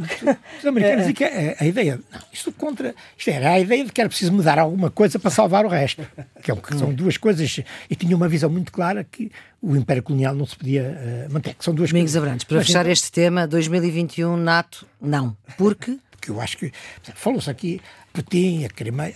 [0.59, 2.01] os americanos dizem que a, é, a, ideia.
[2.13, 2.95] Não, isto contra.
[3.17, 6.07] Isto era a ideia de que era preciso mudar alguma coisa para salvar o resto.
[6.43, 7.61] Que, é, que são duas coisas.
[7.89, 9.31] E tinha uma visão muito clara que
[9.63, 11.55] o Império Colonial não se podia uh, manter.
[11.55, 12.23] Que são duas Domingos coisas.
[12.23, 15.37] Abrantes, para Mas, fechar então, este tema, 2021, NATO, não.
[15.57, 15.99] Porque?
[16.11, 16.73] Porque eu acho que.
[17.15, 17.81] Falou-se aqui
[18.13, 19.15] Putin, a Crimeia.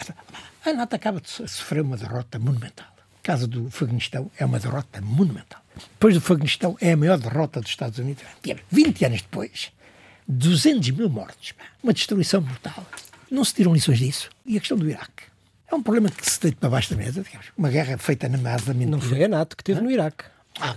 [0.65, 2.87] A NATO acaba de sofrer uma derrota monumental.
[3.19, 5.61] O caso do Afeganistão é uma derrota monumental.
[5.75, 8.23] Depois do Afeganistão é a maior derrota dos Estados Unidos.
[8.71, 9.73] 20 anos depois,
[10.29, 12.87] 200 mil mortos, uma destruição brutal.
[13.31, 14.31] Não se tiram lições disso.
[14.47, 15.25] E a questão do Iraque?
[15.71, 17.47] É um problema que se deita para baixo da mesa, digamos.
[17.57, 18.91] Uma guerra feita na base da mentira.
[18.93, 20.25] Não foi a NATO que teve no Iraque.
[20.61, 20.77] Ah,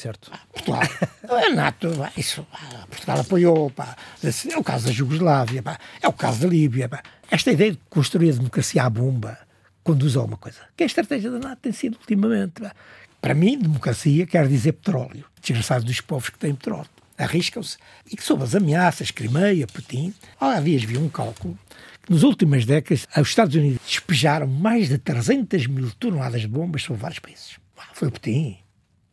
[0.00, 0.30] certo?
[0.52, 0.82] Portugal,
[1.28, 2.46] a NATO, isso,
[2.88, 3.96] Portugal apoiou, pá.
[4.22, 5.78] é o caso da Jugoslávia, pá.
[6.00, 6.88] é o caso da Líbia.
[6.88, 7.02] Pá.
[7.30, 9.38] Esta ideia de construir a democracia à bomba
[9.84, 12.60] conduz a uma coisa, que a estratégia da NATO tem sido ultimamente.
[12.60, 12.72] Pá.
[13.20, 15.24] Para mim, democracia quer dizer petróleo.
[15.42, 16.88] Desgraçados dos povos que têm petróleo.
[17.18, 17.76] Arriscam-se.
[18.10, 21.58] E que sob as ameaças, Crimeia, Putin, há dias vi um cálculo
[22.02, 26.82] que nas últimas décadas os Estados Unidos despejaram mais de 300 mil toneladas de bombas
[26.82, 27.58] sobre vários países.
[27.92, 28.58] Foi o Putin,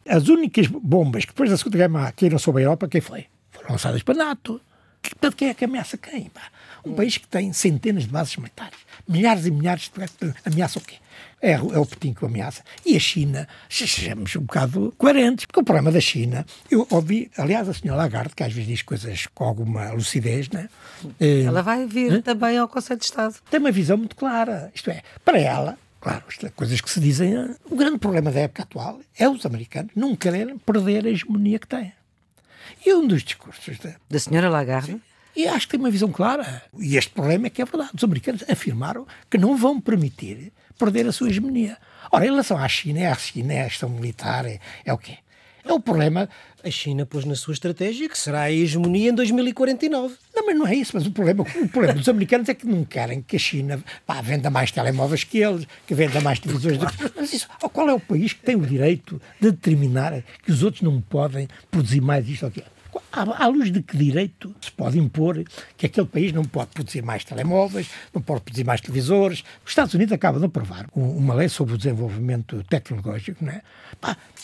[0.08, 3.26] as únicas bombas que depois da Segunda Guerra caíram sobre a Europa, quem foi?
[3.52, 4.62] Foram lançadas para a NATO.
[5.02, 6.30] Portanto, quem é que ameaça quem?
[6.84, 10.96] Um país que tem centenas de bases militares, milhares e milhares de ameaça o quê?
[11.42, 12.64] É, é o Putin que ameaça.
[12.86, 17.70] E a China, sejamos um bocado coerentes, porque o problema da China, eu ouvi, aliás,
[17.70, 20.68] a senhora Lagarde, que às vezes diz coisas com alguma lucidez, né?
[21.20, 23.36] Ela vai vir também ao Conselho de Estado.
[23.50, 24.72] Tem uma visão muito clara.
[24.74, 25.78] Isto é, para ela,
[26.08, 27.54] Claro, é coisas que se dizem.
[27.70, 31.68] O grande problema da época atual é os americanos não quererem perder a hegemonia que
[31.68, 31.92] têm.
[32.86, 35.02] E um dos discursos da, da senhora Lagarde?
[35.36, 36.64] E acho que tem uma visão clara.
[36.80, 37.92] E este problema é que é verdade.
[37.94, 41.78] Os americanos afirmaram que não vão permitir perder a sua hegemonia.
[42.10, 44.98] Ora, em relação à China, é a China, é a questão militar, é, é o
[44.98, 45.18] quê?
[45.68, 46.30] É o problema.
[46.64, 50.16] A China pôs na sua estratégia que será a hegemonia em 2049.
[50.36, 50.92] Não, mas não é isso.
[50.94, 54.22] Mas o problema, o problema dos americanos é que não querem que a China pá,
[54.22, 56.78] venda mais telemóveis que eles, que venda mais televisões.
[56.78, 57.14] Claro.
[57.16, 60.82] Mas isso, qual é o país que tem o direito de determinar que os outros
[60.82, 62.77] não podem produzir mais isto ou aquilo?
[63.12, 65.44] À, luz de que direito se pode impor
[65.76, 69.44] que aquele país não pode produzir mais telemóveis, não pode produzir mais televisores?
[69.66, 73.62] Os Estados Unidos acabam de aprovar uma lei sobre o desenvolvimento tecnológico, não é?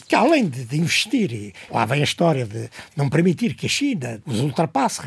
[0.07, 4.21] Que além de, investir, e lá vem a história de não permitir que a China
[4.25, 5.01] os ultrapasse,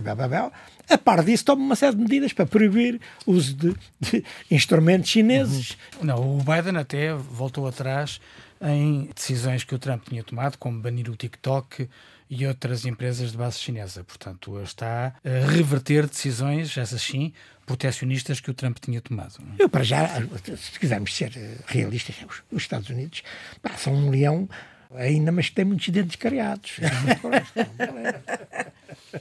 [0.88, 5.10] a par disso toma uma série de medidas para proibir o uso de, de instrumentos
[5.10, 5.76] chineses.
[6.00, 8.20] Não, o Biden até voltou atrás
[8.60, 11.88] em decisões que o Trump tinha tomado, como banir o TikTok
[12.28, 14.04] e outras empresas de base chinesa.
[14.04, 17.32] Portanto, está a reverter decisões, essas sim,
[17.64, 19.34] protecionistas que o Trump tinha tomado.
[19.58, 20.08] Eu, para já,
[20.56, 21.32] se quisermos ser
[21.66, 22.16] realistas,
[22.50, 23.22] os Estados Unidos
[23.62, 24.48] pá, são um leão
[24.94, 26.78] ainda, mas tem muitos dentes cariados.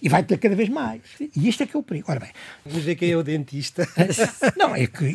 [0.02, 1.02] e vai ter cada vez mais.
[1.20, 2.10] E isto é que é o perigo.
[2.10, 2.30] Ora bem.
[2.66, 3.88] Vamos ver quem é o dentista.
[4.58, 5.06] Não, é que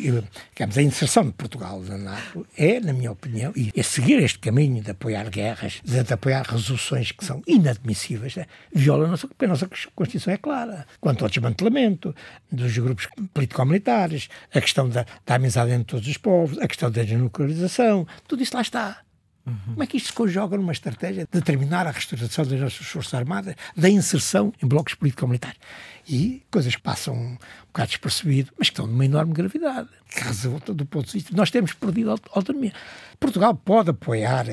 [0.53, 4.39] digamos, a inserção de Portugal na NATO é, na minha opinião, e é seguir este
[4.39, 9.47] caminho de apoiar guerras, de apoiar resoluções que são inadmissíveis, é, viola a nossa, a
[9.47, 10.85] nossa Constituição é clara.
[10.99, 12.15] Quanto ao desmantelamento
[12.51, 17.03] dos grupos político-militares, a questão da, da amizade entre todos os povos, a questão da
[17.03, 19.01] desnuclearização, tudo isso lá está.
[19.45, 19.55] Uhum.
[19.73, 23.13] Como é que isto se conjoga numa estratégia de determinar a restauração das nossas Forças
[23.13, 25.59] Armadas, da inserção em blocos político-militares?
[26.07, 27.37] E coisas que passam um
[27.67, 31.35] bocado despercebido, mas que estão de uma enorme gravidade, que resulta do ponto de vista.
[31.35, 32.73] Nós temos perdido a autonomia.
[33.19, 34.45] Portugal pode apoiar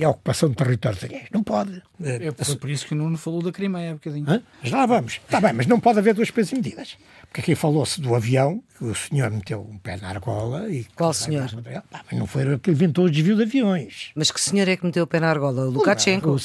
[0.00, 1.28] a ocupação de territórios alheios.
[1.32, 1.82] Não pode.
[2.00, 4.30] É por isso que o Nuno falou da Crimeia há bocadinho.
[4.30, 4.42] Hã?
[4.62, 5.14] Mas lá vamos.
[5.14, 6.96] Está bem, mas não pode haver duas pesos e medidas.
[7.28, 10.84] Porque aqui falou-se do avião, que o senhor meteu um pé na argola e...
[10.96, 11.48] Qual senhor?
[11.90, 14.10] Pá, mas não foi ele que inventou o desvio de aviões.
[14.14, 15.66] Mas que senhor é que meteu o pé na argola?
[15.66, 16.36] O Lukashenko?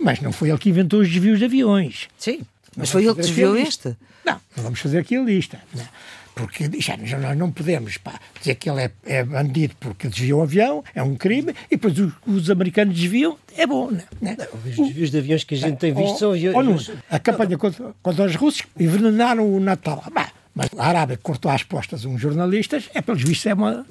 [0.00, 2.08] Mas não foi ele que inventou os desvios de aviões.
[2.18, 2.40] Sim,
[2.76, 3.96] mas foi ele que desviou este?
[4.24, 5.60] Não, não vamos fazer aqui a lista.
[5.74, 5.84] Não
[6.34, 10.40] porque já, já nós não podemos pá, dizer que ele é, é, bandido porque desviou
[10.40, 13.90] um avião, é um crime, e depois os, os americanos desviam, é bom.
[13.90, 14.04] Né?
[14.20, 16.90] Não, os desvios de aviões que a gente tem visto são aviões.
[17.10, 20.02] a campanha contra, contra os russos envenenaram o Natal.
[20.12, 23.86] Bah, mas a Arábia cortou às postas uns jornalistas, é pelos vistos é uma.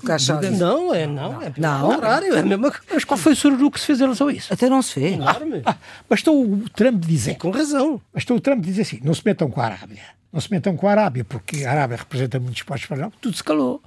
[0.57, 1.91] Não, é não, é não.
[1.91, 2.85] contrário, é a mesma coisa.
[2.93, 4.53] Mas qual foi o sururu que se fez em relação a isso?
[4.53, 5.13] Até não se fez.
[5.13, 5.61] Enorme.
[5.65, 5.77] Ah, ah,
[6.09, 7.35] bastou o Trump dizer.
[7.37, 8.01] Com razão.
[8.13, 10.87] Bastou o Trump dizer assim: não se metam com a Arábia não se metam com
[10.87, 13.81] a Arábia, porque a Arábia representa muitos postos para não, tudo se calou.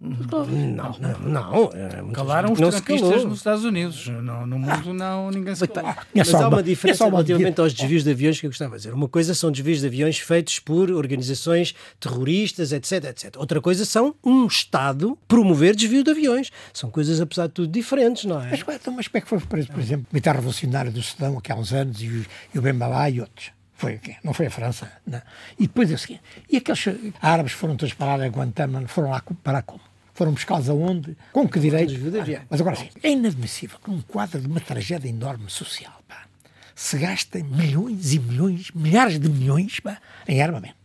[0.00, 1.70] Não, não, não.
[1.72, 4.06] É, Calaram os trumpistas nos Estados Unidos.
[4.08, 5.94] No, no mundo, não, ninguém se calou.
[6.14, 8.92] Mas há uma diferença relativamente aos desvios de aviões que eu gostava de dizer.
[8.92, 13.36] Uma coisa são desvios de aviões feitos por organizações terroristas, etc, etc.
[13.38, 16.50] Outra coisa são um Estado promover desvio de aviões.
[16.74, 18.50] São coisas, apesar de tudo, diferentes, não é?
[18.50, 21.50] Mas, mas como é que foi preso, por exemplo, o militar revolucionário do Sudão, aqui
[21.50, 23.52] há uns anos, e o, e o Ben Malá e outros?
[23.76, 24.90] Foi aqui, não foi a França.
[25.06, 25.20] Não.
[25.58, 26.84] E depois é o seguinte: e aqueles
[27.20, 29.80] árabes foram todos parar a Guantánamo, foram lá parar como?
[30.14, 31.16] Foram buscá-los aonde?
[31.32, 31.92] Com que direito?
[31.92, 36.26] Ah, mas agora sim, é inadmissível que num quadro de uma tragédia enorme social pá,
[36.72, 39.98] se gastem milhões e milhões, milhares de milhões pá,
[40.28, 40.76] em armamento.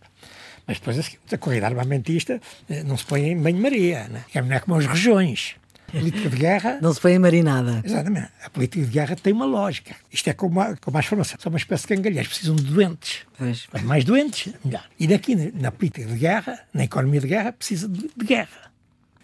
[0.65, 4.25] Mas depois assim, a corrida armamentista eh, não se põe em banho-maria, né?
[4.35, 5.55] não é como as regiões.
[5.89, 6.79] Política de guerra.
[6.81, 7.81] Não se põe em marinada.
[7.83, 8.29] Exatamente.
[8.43, 9.95] A política de guerra tem uma lógica.
[10.11, 11.37] Isto é como a, como a formação.
[11.39, 12.29] São uma espécie de cangalheiros.
[12.29, 13.25] Precisam de doentes.
[13.37, 13.65] Pois.
[13.65, 14.83] Quanto mais doentes, melhor.
[14.99, 18.71] E daqui, na política de guerra, na economia de guerra, precisa de, de guerra.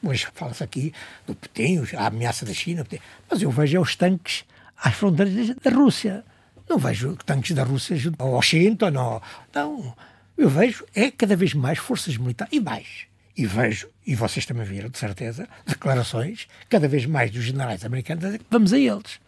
[0.03, 0.93] Hoje fala-se aqui
[1.25, 2.85] do Putin, a ameaça da China,
[3.29, 4.45] mas eu vejo os tanques
[4.77, 6.23] às fronteiras da Rússia.
[6.69, 9.21] Não vejo tanques da Rússia ao Washington, não.
[9.53, 9.95] não.
[10.37, 13.07] Eu vejo é cada vez mais forças militares e mais
[13.37, 18.23] e vejo, e vocês também viram, de certeza, declarações cada vez mais dos generais americanos
[18.23, 19.19] a dizer que vamos a eles.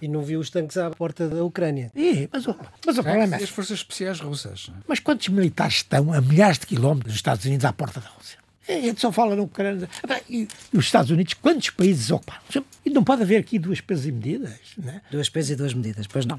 [0.00, 1.90] E não viu os tanques à porta da Ucrânia.
[1.94, 2.46] É, mas,
[2.86, 3.42] mas o problema é.
[3.42, 4.70] as forças especiais russas.
[4.86, 8.38] Mas quantos militares estão a milhares de quilómetros dos Estados Unidos à porta da Rússia?
[8.68, 9.88] A gente só fala na Ucrânia.
[10.28, 12.42] E, os Estados Unidos, quantos países ocuparam?
[12.84, 15.00] E não pode haver aqui duas pesos e medidas, né?
[15.10, 16.38] Duas pesos e duas medidas, pois não.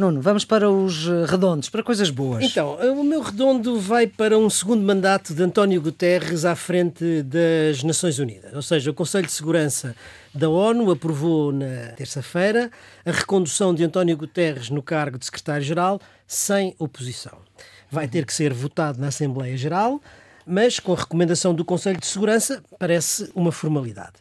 [0.00, 2.42] Nuno, vamos para os eh, redondos, para coisas boas.
[2.42, 7.22] Então, eh, o meu redondo vai para um segundo mandato de António Guterres à frente
[7.22, 8.54] das Nações Unidas.
[8.54, 9.94] Ou seja, o Conselho de Segurança
[10.34, 12.70] da ONU aprovou na terça-feira
[13.04, 17.36] a recondução de António Guterres no cargo de secretário-geral sem oposição.
[17.90, 20.00] Vai ter que ser votado na Assembleia Geral
[20.50, 24.14] mas com a recomendação do Conselho de Segurança parece uma formalidade.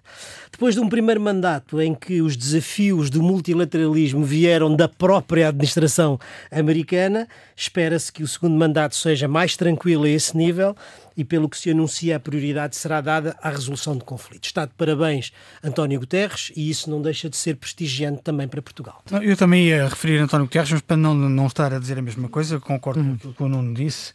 [0.51, 6.19] Depois de um primeiro mandato em que os desafios do multilateralismo vieram da própria administração
[6.51, 10.75] americana, espera-se que o segundo mandato seja mais tranquilo a esse nível
[11.15, 14.49] e, pelo que se anuncia, a prioridade será dada à resolução de conflitos.
[14.49, 15.32] Está de parabéns
[15.63, 19.03] António Guterres e isso não deixa de ser prestigiante também para Portugal.
[19.21, 22.27] Eu também ia referir António Guterres, mas para não, não estar a dizer a mesma
[22.30, 23.09] coisa, concordo uhum.
[23.09, 24.13] com aquilo que o Nuno disse.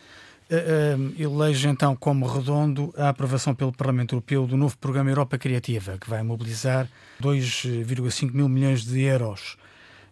[0.50, 5.38] Uh, uh, elejo então como redondo a aprovação pelo Parlamento Europeu do novo programa Europa
[5.38, 6.86] Criativa, que vai mobilizar
[7.22, 9.56] 2,5 mil milhões de euros.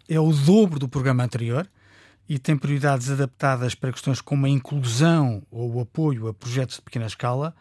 [0.09, 1.69] É o dobro do programa anterior
[2.29, 6.83] e tem prioridades adaptadas para questões como a inclusão ou o apoio a projetos de
[6.83, 7.55] pequena escala.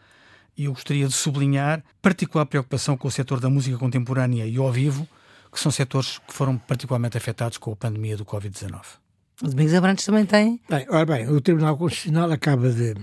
[0.56, 4.72] E eu gostaria de sublinhar particular preocupação com o setor da música contemporânea e ao
[4.72, 5.06] vivo,
[5.52, 9.01] que são setores que foram particularmente afetados com a pandemia do Covid-19.
[9.42, 10.60] O Domingos Abrantes também tem.
[10.70, 12.94] Bem, ora bem, o Tribunal Constitucional acaba de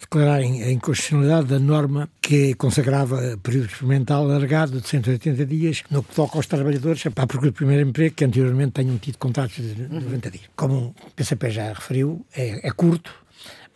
[0.00, 6.12] declarar a inconstitucionalidade da norma que consagrava período experimental alargado de 180 dias no que
[6.12, 10.30] toca aos trabalhadores para procurar o primeiro emprego que anteriormente tenham tido contratos de 90
[10.32, 10.44] dias.
[10.56, 13.14] Como o PCP já referiu, é, é curto,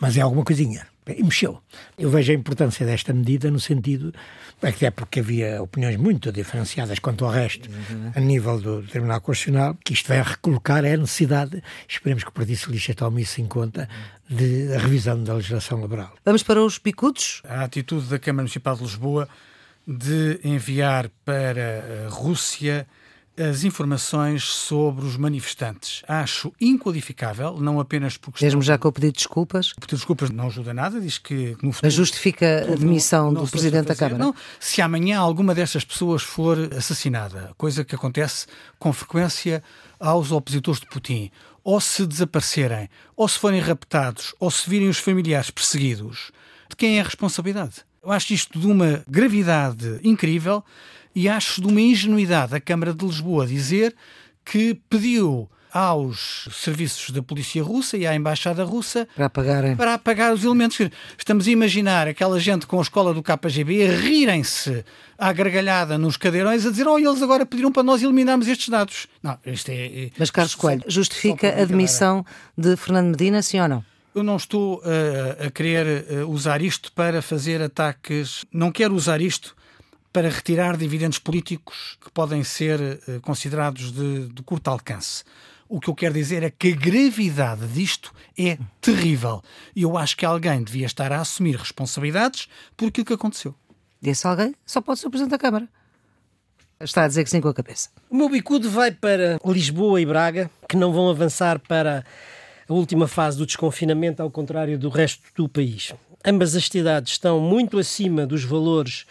[0.01, 1.61] mas é alguma coisinha e mexeu.
[1.99, 4.13] Eu vejo a importância desta medida no sentido,
[4.63, 8.13] até porque havia opiniões muito diferenciadas quanto ao resto, uhum.
[8.15, 12.33] a nível do Tribunal Constitucional, que isto vai recolocar é a necessidade, esperemos que o
[12.33, 13.89] Partido Socialista tome isso em conta,
[14.29, 16.15] de a revisão da legislação laboral.
[16.25, 17.43] Vamos para os picudos?
[17.49, 19.29] A atitude da Câmara Municipal de Lisboa
[19.87, 22.87] de enviar para a Rússia
[23.41, 26.03] as informações sobre os manifestantes.
[26.09, 28.45] Acho inqualificável, não apenas porque.
[28.45, 29.73] Mesmo já com o pedido de desculpas?
[29.73, 31.81] O pedido de desculpas não ajuda nada, diz que no futuro.
[31.83, 34.19] Mas justifica a demissão não, não do Presidente da Câmara?
[34.19, 38.47] Não, se amanhã alguma destas pessoas for assassinada, coisa que acontece
[38.79, 39.63] com frequência
[40.01, 41.31] aos opositores de Putin,
[41.63, 46.31] ou se desaparecerem, ou se forem raptados, ou se virem os familiares perseguidos,
[46.69, 47.85] de quem é a responsabilidade?
[48.03, 50.65] Eu acho isto de uma gravidade incrível
[51.19, 53.93] e acho de uma ingenuidade a Câmara de Lisboa dizer
[54.45, 60.33] que pediu aos serviços da polícia russa e à embaixada russa para apagarem para apagar
[60.33, 60.79] os elementos.
[61.19, 64.85] Estamos a imaginar aquela gente com a escola do KGB a rirem-se
[65.19, 69.09] à gargalhada nos cadeirões a dizer oh, eles agora pediram para nós eliminarmos estes dados.
[69.21, 69.87] Não, isto é...
[69.87, 72.25] é Mas Carlos Coelho, justifica a demissão
[72.57, 73.85] de Fernando Medina, sim ou não?
[74.15, 79.21] Eu não estou uh, a querer uh, usar isto para fazer ataques, não quero usar
[79.21, 79.58] isto
[80.19, 85.23] para retirar dividendos políticos que podem ser uh, considerados de, de curto alcance.
[85.69, 89.41] O que eu quero dizer é que a gravidade disto é terrível.
[89.77, 93.55] E eu acho que alguém devia estar a assumir responsabilidades por aquilo que aconteceu.
[94.03, 95.69] E esse alguém só pode ser o Presidente da Câmara.
[96.81, 97.89] Está a dizer que sim com a cabeça.
[98.11, 102.05] O meu bicudo vai para Lisboa e Braga, que não vão avançar para
[102.69, 105.95] a última fase do desconfinamento, ao contrário do resto do país.
[106.25, 109.07] Ambas as cidades estão muito acima dos valores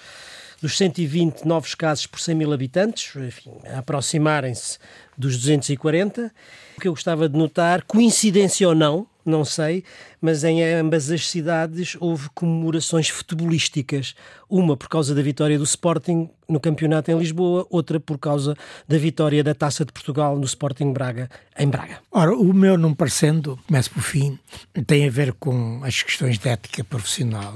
[0.62, 4.78] dos 120 novos casos por 100 mil habitantes, enfim, aproximarem-se
[5.18, 6.32] dos 240.
[6.78, 9.84] O que eu gostava de notar, coincidência ou não, não sei,
[10.22, 14.16] mas em ambas as cidades houve comemorações futebolísticas.
[14.50, 18.56] Uma por causa da vitória do Sporting no campeonato em Lisboa, outra por causa
[18.88, 21.30] da vitória da Taça de Portugal no Sporting Braga,
[21.60, 22.00] em Braga.
[22.10, 24.40] Ora, o meu não parecendo, começo por fim,
[24.86, 27.54] tem a ver com as questões de ética profissional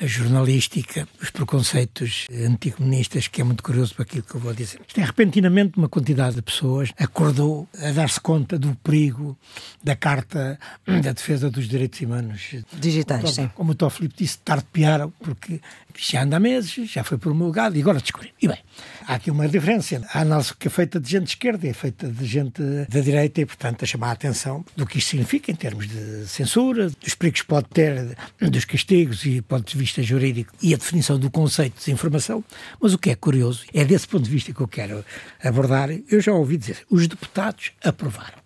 [0.00, 4.80] a jornalística, os preconceitos anticomunistas, que é muito curioso para aquilo que eu vou dizer.
[4.86, 9.38] Isto é, repentinamente, uma quantidade de pessoas acordou a dar-se conta do perigo
[9.84, 12.54] da Carta da Defesa dos Direitos Humanos.
[12.78, 13.50] Digitais, como, sim.
[13.54, 15.60] Como o Tó Filipe disse, tarde piaram, porque
[15.98, 18.32] já anda há meses, já foi promulgado e agora descobriu.
[18.40, 18.58] E bem,
[19.06, 20.00] há aqui uma diferença.
[20.14, 23.42] A análise que é feita de gente de esquerda é feita de gente da direita
[23.42, 27.14] e, portanto, a chamar a atenção do que isto significa em termos de censura, dos
[27.14, 31.18] perigos que pode ter, dos castigos e ponto de vista vista jurídico e a definição
[31.18, 32.44] do conceito de desinformação,
[32.80, 35.04] mas o que é curioso é desse ponto de vista que eu quero
[35.42, 35.90] abordar.
[36.08, 38.38] Eu já ouvi dizer, os deputados aprovaram.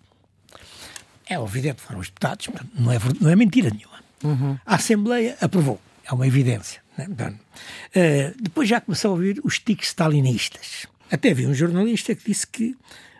[1.27, 3.95] É evidente, foram os deputados, não é, não é mentira nenhuma.
[4.23, 4.57] Uhum.
[4.65, 6.81] A Assembleia aprovou, é uma evidência.
[6.97, 7.07] Né?
[7.09, 10.87] uh, depois já começou a ouvir os tiques stalinistas.
[11.11, 12.75] Até vi um jornalista que disse que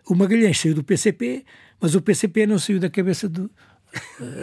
[0.07, 1.45] o Magalhães saiu do PCP,
[1.80, 3.49] mas o PCP não saiu da cabeça do,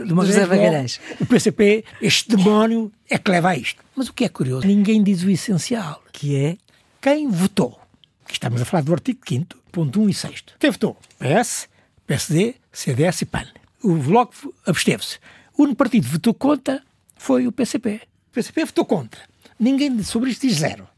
[0.07, 1.01] de uma José Magalhães.
[1.21, 3.83] O PCP, este demónio, é que leva a isto.
[3.95, 6.57] Mas o que é curioso, ninguém diz o essencial, que é
[7.01, 7.81] quem votou.
[8.25, 10.97] Aqui estamos a falar do artigo 5 ponto 1 e 6 Quem votou?
[11.19, 11.69] PS,
[12.07, 13.47] PSD, CDS e PAN.
[13.83, 15.19] O Bloco absteve-se.
[15.57, 16.83] O único partido que votou contra
[17.17, 18.01] foi o PCP.
[18.31, 19.21] O PCP votou contra.
[19.59, 20.89] Ninguém sobre isto diz zero.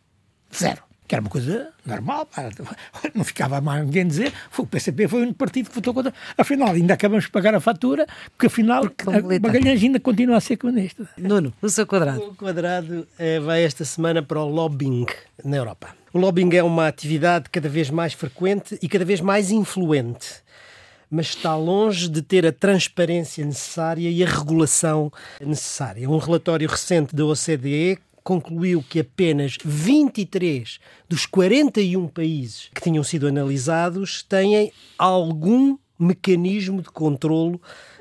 [0.57, 0.84] Zero.
[1.07, 2.28] Que era uma coisa normal,
[3.14, 6.14] não ficava mais ninguém dizer, o PCP foi o único partido que votou contra.
[6.36, 10.57] Afinal, ainda acabamos de pagar a fatura, porque afinal porque Magalhães ainda continua a ser
[10.57, 11.09] comunista.
[11.18, 12.22] Nuno, o seu quadrado.
[12.22, 15.07] O quadrado é, vai esta semana para o lobbying
[15.44, 15.88] na Europa.
[16.12, 20.44] O lobbying é uma atividade cada vez mais frequente e cada vez mais influente
[21.11, 26.11] mas está longe de ter a transparência necessária e a regulação necessária.
[26.11, 33.29] Um relatório recente da OCDE concluiu que apenas 23 dos 41 países que tinham sido
[33.29, 37.61] analisados têm algum mecanismo de controlo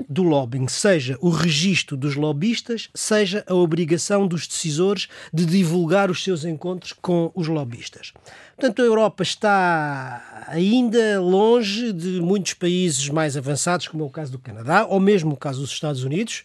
[0.09, 6.23] do lobbying, seja o registro dos lobistas, seja a obrigação dos decisores de divulgar os
[6.23, 8.11] seus encontros com os lobistas.
[8.55, 14.31] Portanto, a Europa está ainda longe de muitos países mais avançados, como é o caso
[14.31, 16.43] do Canadá, ou mesmo o caso dos Estados Unidos,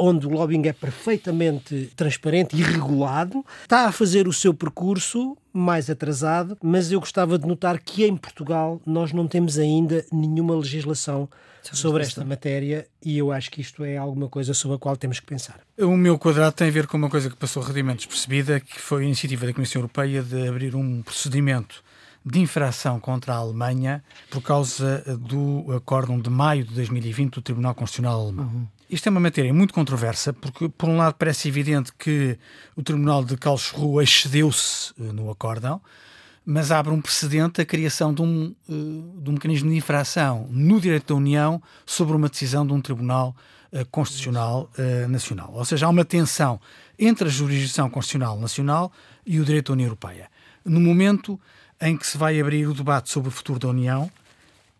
[0.00, 5.90] onde o lobbying é perfeitamente transparente e regulado, está a fazer o seu percurso mais
[5.90, 11.28] atrasado, mas eu gostava de notar que em Portugal nós não temos ainda nenhuma legislação
[11.62, 15.20] sobre esta matéria e eu acho que isto é alguma coisa sobre a qual temos
[15.20, 15.60] que pensar.
[15.78, 19.02] O meu quadrado tem a ver com uma coisa que passou relativamente despercebida, que foi
[19.02, 21.82] a iniciativa da Comissão Europeia de abrir um procedimento
[22.24, 27.74] de infração contra a Alemanha por causa do acórdão de maio de 2020 do Tribunal
[27.74, 28.44] Constitucional Alemão.
[28.46, 28.66] Uhum.
[28.90, 32.36] Isto é uma matéria muito controversa, porque, por um lado, parece evidente que
[32.74, 35.80] o Tribunal de Karlsruhe excedeu-se eh, no acórdão,
[36.44, 38.72] mas abre um precedente a criação de um, eh,
[39.22, 43.36] de um mecanismo de infração no direito da União sobre uma decisão de um Tribunal
[43.70, 44.68] eh, Constitucional
[45.08, 45.52] Nacional.
[45.54, 46.60] Ou seja, há uma tensão
[46.98, 48.90] entre a jurisdição constitucional nacional
[49.24, 50.28] e o direito da União Europeia.
[50.64, 51.40] No momento
[51.80, 54.10] em que se vai abrir o debate sobre o futuro da União,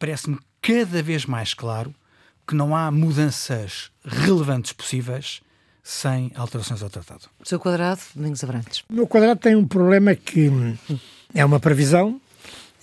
[0.00, 1.94] parece-me cada vez mais claro
[2.51, 5.40] que não há mudanças relevantes possíveis
[5.84, 7.26] sem alterações ao tratado.
[7.38, 8.82] O seu quadrado, Domingos Abrantes.
[8.90, 10.51] O meu quadrado tem um problema que
[11.32, 12.20] é uma previsão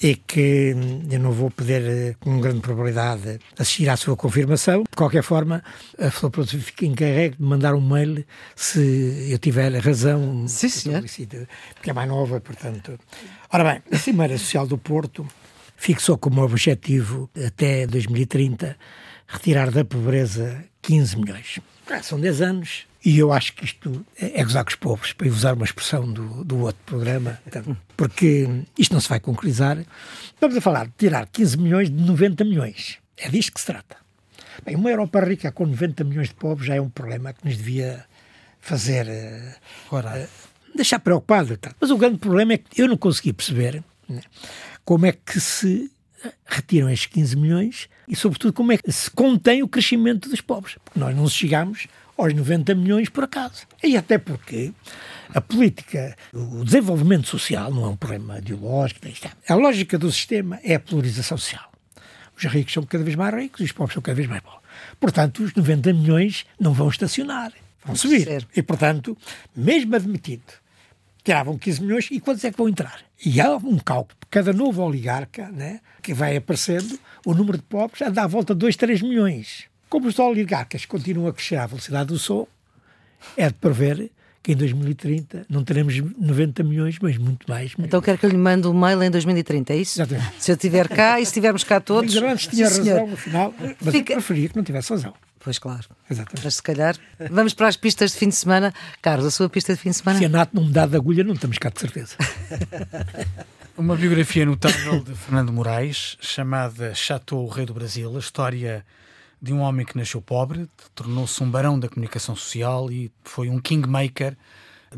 [0.02, 0.74] e que
[1.12, 4.84] eu não vou poder, eh, com grande probabilidade, assistir à sua confirmação.
[4.84, 5.62] De qualquer forma,
[6.00, 8.24] a Flor fica encarregue de mandar um mail
[8.56, 10.48] se eu tiver razão.
[10.48, 11.04] Sim, senhor.
[11.74, 12.98] Porque é mais nova, portanto.
[13.52, 15.28] Ora bem, a Cimeira Social do Porto
[15.76, 18.78] fixou como objetivo até 2030
[19.28, 21.60] retirar da pobreza 15 milhões.
[21.90, 25.14] Ah, são 10 anos e eu acho que isto é, é gozar com os pobres,
[25.14, 27.40] para usar uma expressão do, do outro programa,
[27.96, 28.48] porque
[28.78, 29.78] isto não se vai concretizar.
[30.34, 32.98] Estamos a falar de tirar 15 milhões de 90 milhões.
[33.18, 33.96] É disto que se trata.
[34.66, 37.56] Bem, uma Europa rica com 90 milhões de pobres já é um problema que nos
[37.56, 38.06] devia
[38.60, 40.28] fazer uh, uh,
[40.76, 41.58] deixar preocupado.
[41.80, 44.22] Mas o grande problema é que eu não consegui perceber né,
[44.84, 45.90] como é que se
[46.46, 50.78] retiram estes 15 milhões e, sobretudo, como é que se contém o crescimento dos pobres.
[50.84, 51.88] Porque nós não chegamos
[52.18, 53.68] aos 90 milhões por acaso.
[53.84, 54.74] E até porque
[55.30, 59.02] a política, o desenvolvimento social não é um problema ideológico.
[59.48, 61.72] A lógica do sistema é a polarização social.
[62.36, 64.62] Os ricos são cada vez mais ricos e os pobres são cada vez mais pobres.
[65.00, 67.52] Portanto, os 90 milhões não vão estacionar,
[67.84, 68.48] vão subir.
[68.56, 69.18] E, portanto,
[69.56, 70.54] mesmo admitido
[71.28, 73.02] tiravam 15 milhões e quantos é que vão entrar?
[73.24, 74.18] E há um cálculo.
[74.30, 78.60] Cada novo oligarca né, que vai aparecendo, o número de pobres anda à volta de
[78.60, 79.66] 2, 3 milhões.
[79.90, 82.48] Como os oligarcas continuam a crescer à velocidade do som,
[83.36, 84.10] é de prever
[84.42, 87.72] que em 2030 não teremos 90 milhões, mas muito mais.
[87.72, 87.86] Mesmo.
[87.86, 90.00] Então quero que eu lhe mande um mail em 2030, é isso?
[90.00, 90.32] Exatamente.
[90.40, 92.16] Se eu estiver cá e se estivermos cá todos.
[92.16, 93.08] Mas antes tinha razão senhor.
[93.08, 94.14] no final, mas Fica...
[94.14, 95.14] eu preferia que não tivesse razão.
[95.48, 95.88] Pois claro.
[96.12, 96.44] Exatamente.
[96.44, 96.98] Mas se calhar
[97.32, 98.74] vamos para as pistas de fim de semana.
[99.02, 100.20] Carlos, a sua pista de fim de semana?
[100.20, 102.18] Se a Nato não me dá de agulha, não estamos cá de certeza.
[103.78, 108.86] Uma biografia notável de Fernando Moraes, chamada Chateau, o Rei do Brasil, a história
[109.42, 113.58] de um homem que nasceu pobre, tornou-se um barão da comunicação social e foi um
[113.58, 114.36] kingmaker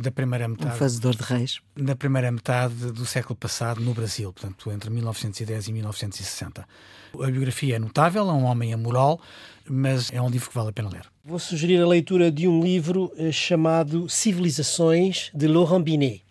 [0.02, 0.74] da primeira metade.
[0.74, 1.60] Um fazedor de reis.
[1.76, 6.68] Na primeira metade do século passado no Brasil, portanto, entre 1910 e 1960.
[7.14, 9.20] A biografia é notável, é um homem amoral,
[9.68, 11.06] mas é um livro que vale a pena ler.
[11.24, 16.24] Vou sugerir a leitura de um livro eh, chamado Civilizações, de Laurent Binet.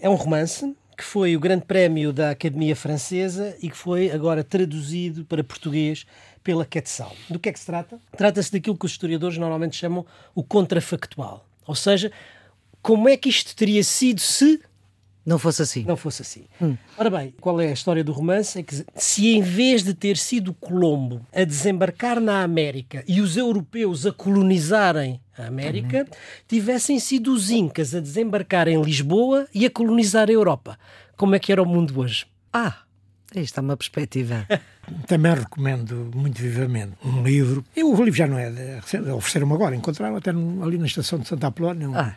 [0.00, 4.42] É um romance que foi o grande prémio da Academia Francesa e que foi agora
[4.42, 6.06] traduzido para português
[6.42, 7.14] pela Quetzal.
[7.28, 7.98] Do que é que se trata?
[8.16, 11.46] Trata-se daquilo que os historiadores normalmente chamam o contrafactual.
[11.66, 12.10] Ou seja,
[12.86, 14.60] como é que isto teria sido se
[15.26, 15.82] não fosse assim.
[15.82, 16.44] Não fosse assim.
[16.62, 16.76] Hum.
[16.96, 18.60] Ora bem, qual é a história do romance?
[18.60, 23.36] É que se em vez de ter sido Colombo a desembarcar na América e os
[23.36, 26.06] europeus a colonizarem a América,
[26.46, 30.78] tivessem sido os Incas a desembarcar em Lisboa e a colonizar a Europa,
[31.16, 32.24] como é que era o mundo hoje?
[32.52, 32.82] Ah!
[33.34, 34.46] Isto é uma perspectiva.
[35.08, 37.64] Também recomendo muito vivamente um livro.
[37.74, 41.26] E o livro já não é de, ofereceram-me agora, encontraram até ali na estação de
[41.26, 41.90] Santa Apolónia.
[41.90, 42.14] Um, ah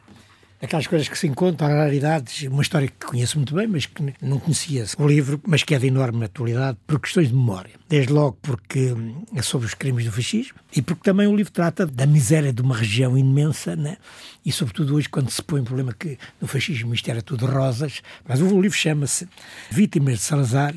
[0.62, 4.40] aquelas coisas que se encontram, raridades, uma história que conheço muito bem, mas que não
[4.40, 7.72] conhecia o livro, mas que é de enorme atualidade por questões de memória.
[7.88, 8.94] Desde logo porque
[9.36, 12.62] é sobre os crimes do fascismo e porque também o livro trata da miséria de
[12.62, 13.98] uma região imensa, né?
[14.46, 18.02] e sobretudo hoje quando se põe o problema que no fascismo isto era tudo rosas,
[18.28, 19.28] mas o livro chama-se
[19.70, 20.74] Vítimas de Salazar,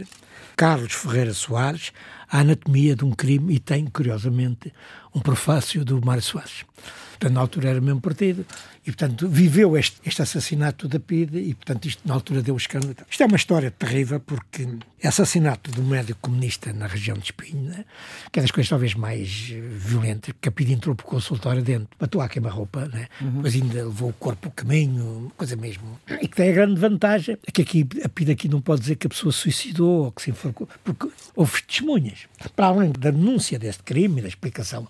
[0.57, 1.93] Carlos Ferreira Soares,
[2.31, 4.73] A Anatomia de um Crime, e tem, curiosamente,
[5.15, 6.65] um prefácio do Mário Soares.
[7.23, 8.45] Portanto, na altura era o mesmo partido,
[8.85, 12.97] e, portanto, viveu este, este assassinato da PIDE e, portanto, isto na altura deu escândalo.
[13.09, 14.69] Isto é uma história terrível porque
[15.01, 17.85] é assassinato do médico comunista na região de Espinho, né?
[18.33, 21.63] que é das coisas talvez mais eh, violentas, porque a PIDE entrou para o consultório
[21.63, 23.07] dentro, matou a queima-roupa, né?
[23.21, 23.35] Uhum.
[23.35, 26.01] depois ainda levou o corpo ao caminho, coisa mesmo.
[26.21, 28.97] E que tem a grande vantagem é que aqui, a PIDE aqui não pode dizer
[28.97, 32.27] que a pessoa se suicidou ou que se enforcou, porque houve testemunhas.
[32.57, 34.89] Para além da denúncia deste crime, da explicação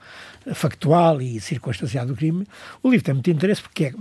[0.55, 2.47] factual e circunstancial do crime,
[2.83, 3.95] o livro tem muito interesse porque que é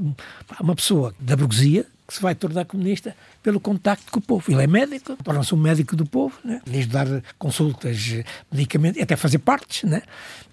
[0.59, 4.51] uma pessoa da burguesia que se vai tornar comunista pelo contacto com o povo.
[4.51, 6.61] Ele é médico, torna-se um médico do povo, né?
[6.65, 7.07] desde dar
[7.39, 7.97] consultas,
[8.51, 10.01] medicamentos, até fazer partes, né?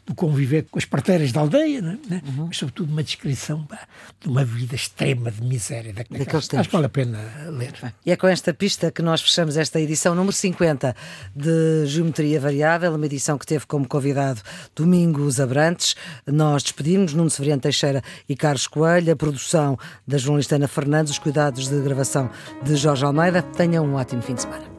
[0.08, 1.98] Do conviver com as parteiras da aldeia, né?
[2.10, 2.46] Uhum.
[2.46, 3.86] mas sobretudo uma descrição pá,
[4.18, 5.92] de uma vida extrema de miséria.
[5.92, 7.18] Da, Daqueles Acho que vale a pena
[7.50, 7.74] ler.
[8.06, 10.96] E é com esta pista que nós fechamos esta edição número 50
[11.36, 14.40] de Geometria Variável, uma edição que teve como convidado
[14.74, 15.94] Domingos Abrantes.
[16.26, 21.18] Nós despedimos Nuno Severiano Teixeira e Carlos Coelho, a produção da jornalista Ana Fernandes, os
[21.18, 22.30] cuidados de gravação
[22.62, 23.42] de Jorge Almeida.
[23.42, 24.77] Tenham um ótimo fim de semana.